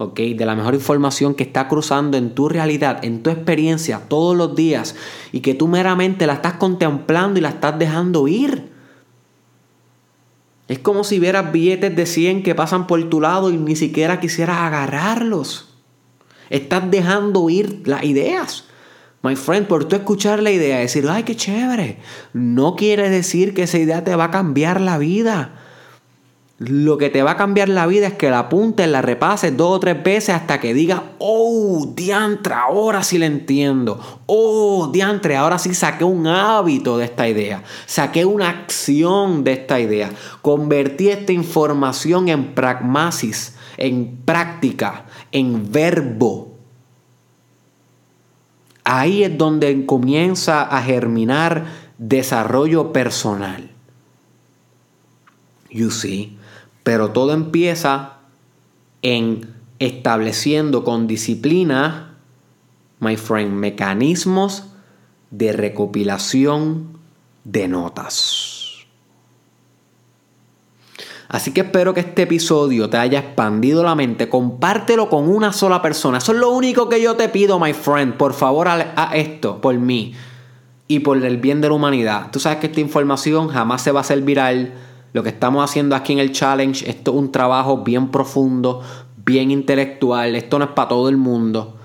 De 0.08 0.46
la 0.46 0.56
mejor 0.56 0.74
información 0.74 1.36
que 1.36 1.44
está 1.44 1.68
cruzando 1.68 2.18
en 2.18 2.34
tu 2.34 2.50
realidad, 2.50 3.04
en 3.04 3.22
tu 3.22 3.30
experiencia 3.30 4.02
todos 4.08 4.36
los 4.36 4.56
días 4.56 4.96
y 5.32 5.42
que 5.42 5.54
tú 5.54 5.68
meramente 5.68 6.26
la 6.26 6.34
estás 6.34 6.54
contemplando 6.54 7.38
y 7.38 7.42
la 7.42 7.50
estás 7.50 7.78
dejando 7.78 8.28
ir. 8.28 8.72
Es 10.68 10.80
como 10.80 11.04
si 11.04 11.20
vieras 11.20 11.52
billetes 11.52 11.96
de 11.96 12.06
100 12.06 12.44
que 12.44 12.56
pasan 12.56 12.88
por 12.88 13.04
tu 13.10 13.22
lado 13.22 13.52
y 13.52 13.58
ni 13.58 13.76
siquiera 13.76 14.20
quisieras 14.20 14.58
agarrarlos. 14.58 15.70
Estás 16.50 16.90
dejando 16.90 17.50
ir 17.50 17.84
las 17.86 18.04
ideas. 18.04 18.66
My 19.22 19.36
friend, 19.36 19.68
por 19.68 19.86
tú 19.86 19.96
escuchar 19.96 20.42
la 20.42 20.50
idea, 20.50 20.80
decir, 20.80 21.08
ay, 21.08 21.24
qué 21.24 21.36
chévere, 21.36 22.00
no 22.34 22.76
quiere 22.76 23.10
decir 23.10 23.54
que 23.54 23.64
esa 23.64 23.78
idea 23.78 24.04
te 24.04 24.16
va 24.16 24.26
a 24.26 24.32
cambiar 24.32 24.82
la 24.82 24.98
vida. 24.98 25.61
Lo 26.64 27.00
que 27.00 27.10
te 27.10 27.24
va 27.24 27.32
a 27.32 27.38
cambiar 27.38 27.70
la 27.70 27.88
vida 27.88 28.06
es 28.06 28.14
que 28.14 28.30
la 28.30 28.38
apuntes, 28.38 28.88
la 28.88 29.02
repases 29.02 29.58
dos 29.58 29.78
o 29.78 29.80
tres 29.80 30.04
veces 30.04 30.36
hasta 30.36 30.60
que 30.60 30.76
digas, 30.76 31.02
oh, 31.18 31.92
diantre, 31.96 32.54
ahora 32.54 33.02
sí 33.02 33.18
la 33.18 33.26
entiendo. 33.26 34.00
Oh, 34.28 34.92
diantre, 34.94 35.36
ahora 35.36 35.58
sí 35.58 35.74
saqué 35.74 36.04
un 36.04 36.28
hábito 36.28 37.00
de 37.00 37.06
esta 37.06 37.28
idea. 37.28 37.64
Saqué 37.88 38.26
una 38.26 38.50
acción 38.50 39.44
de 39.44 39.54
esta 39.54 39.80
idea. 39.80 40.12
Convertí 40.44 41.10
esta 41.10 41.32
información 41.32 42.30
en 42.30 42.54
pragmasis, 42.54 43.56
en 43.78 44.18
práctica, 44.24 45.06
en 45.32 45.72
verbo 45.72 46.52
Ahí 48.84 49.24
es 49.24 49.38
donde 49.38 49.86
comienza 49.86 50.64
a 50.64 50.82
germinar 50.82 51.66
desarrollo 51.98 52.92
personal. 52.92 53.72
You 55.70 55.92
see, 55.92 56.38
pero 56.84 57.12
todo 57.12 57.34
empieza 57.34 58.18
en 59.02 59.54
estableciendo 59.80 60.84
con 60.84 61.08
disciplina, 61.08 62.18
my 63.00 63.18
friend, 63.18 63.54
mecanismos 63.54 64.66
de 65.32 65.54
recopilación 65.54 67.00
de 67.44 67.68
notas. 67.68 68.58
Así 71.30 71.54
que 71.54 71.62
espero 71.62 71.94
que 71.94 72.02
este 72.02 72.24
episodio 72.24 72.90
te 72.90 72.98
haya 72.98 73.20
expandido 73.20 73.84
la 73.84 73.96
mente. 73.96 74.28
Compártelo 74.28 75.10
con 75.10 75.30
una 75.30 75.54
sola 75.54 75.82
persona. 75.82 76.18
Eso 76.18 76.34
es 76.34 76.40
lo 76.40 76.52
único 76.52 76.90
que 76.90 77.02
yo 77.02 77.16
te 77.16 77.30
pido, 77.30 77.58
my 77.58 77.72
friend. 77.74 78.16
Por 78.16 78.34
favor, 78.34 78.68
a 78.68 79.12
esto 79.16 79.62
por 79.62 79.74
mí 79.76 80.14
y 80.90 81.00
por 81.00 81.24
el 81.24 81.38
bien 81.38 81.62
de 81.62 81.70
la 81.70 81.76
humanidad. 81.76 82.32
Tú 82.32 82.42
sabes 82.42 82.60
que 82.60 82.68
esta 82.68 82.82
información 82.82 83.48
jamás 83.48 83.82
se 83.82 83.94
va 83.94 84.02
a 84.02 84.02
hacer 84.02 84.22
viral. 84.24 84.74
Lo 85.14 85.24
que 85.24 85.30
estamos 85.30 85.64
haciendo 85.64 85.96
aquí 85.96 86.14
en 86.14 86.20
el 86.20 86.32
challenge, 86.32 86.90
esto 86.90 87.12
es 87.12 87.18
un 87.18 87.32
trabajo 87.32 87.80
bien 87.80 88.10
profundo, 88.10 88.82
bien 89.26 89.52
intelectual. 89.52 90.36
Esto 90.36 90.58
no 90.60 90.66
es 90.66 90.72
para 90.72 90.90
todo 90.90 91.10
el 91.10 91.18
mundo. 91.18 91.78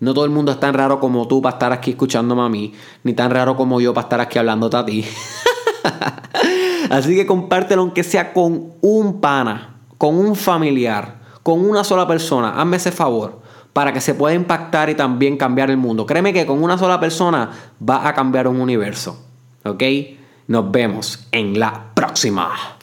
No 0.00 0.12
todo 0.12 0.24
el 0.24 0.30
mundo 0.30 0.52
es 0.52 0.60
tan 0.60 0.74
raro 0.74 1.00
como 1.00 1.26
tú 1.26 1.40
para 1.40 1.54
estar 1.54 1.72
aquí 1.72 1.92
escuchándome 1.92 2.42
a 2.42 2.48
mí, 2.48 2.74
ni 3.04 3.14
tan 3.14 3.30
raro 3.30 3.56
como 3.56 3.80
yo 3.80 3.94
para 3.94 4.04
estar 4.04 4.20
aquí 4.20 4.38
hablándote 4.38 4.76
a 4.76 4.84
ti. 4.84 5.04
Así 6.90 7.14
que 7.14 7.26
compártelo 7.26 7.82
aunque 7.82 8.04
sea 8.04 8.32
con 8.32 8.72
un 8.82 9.20
pana, 9.20 9.76
con 9.96 10.16
un 10.16 10.36
familiar, 10.36 11.20
con 11.42 11.66
una 11.66 11.84
sola 11.84 12.06
persona. 12.06 12.60
Hazme 12.60 12.76
ese 12.76 12.92
favor 12.92 13.40
para 13.72 13.92
que 13.92 14.00
se 14.00 14.14
pueda 14.14 14.34
impactar 14.34 14.90
y 14.90 14.94
también 14.94 15.36
cambiar 15.36 15.70
el 15.70 15.76
mundo. 15.76 16.04
Créeme 16.04 16.32
que 16.32 16.44
con 16.44 16.62
una 16.62 16.76
sola 16.76 17.00
persona 17.00 17.50
va 17.86 18.06
a 18.06 18.14
cambiar 18.14 18.46
un 18.46 18.60
universo. 18.60 19.18
¿Ok? 19.64 19.82
Nos 20.46 20.70
vemos 20.70 21.26
en 21.32 21.58
la 21.58 21.92
próxima. 21.94 22.73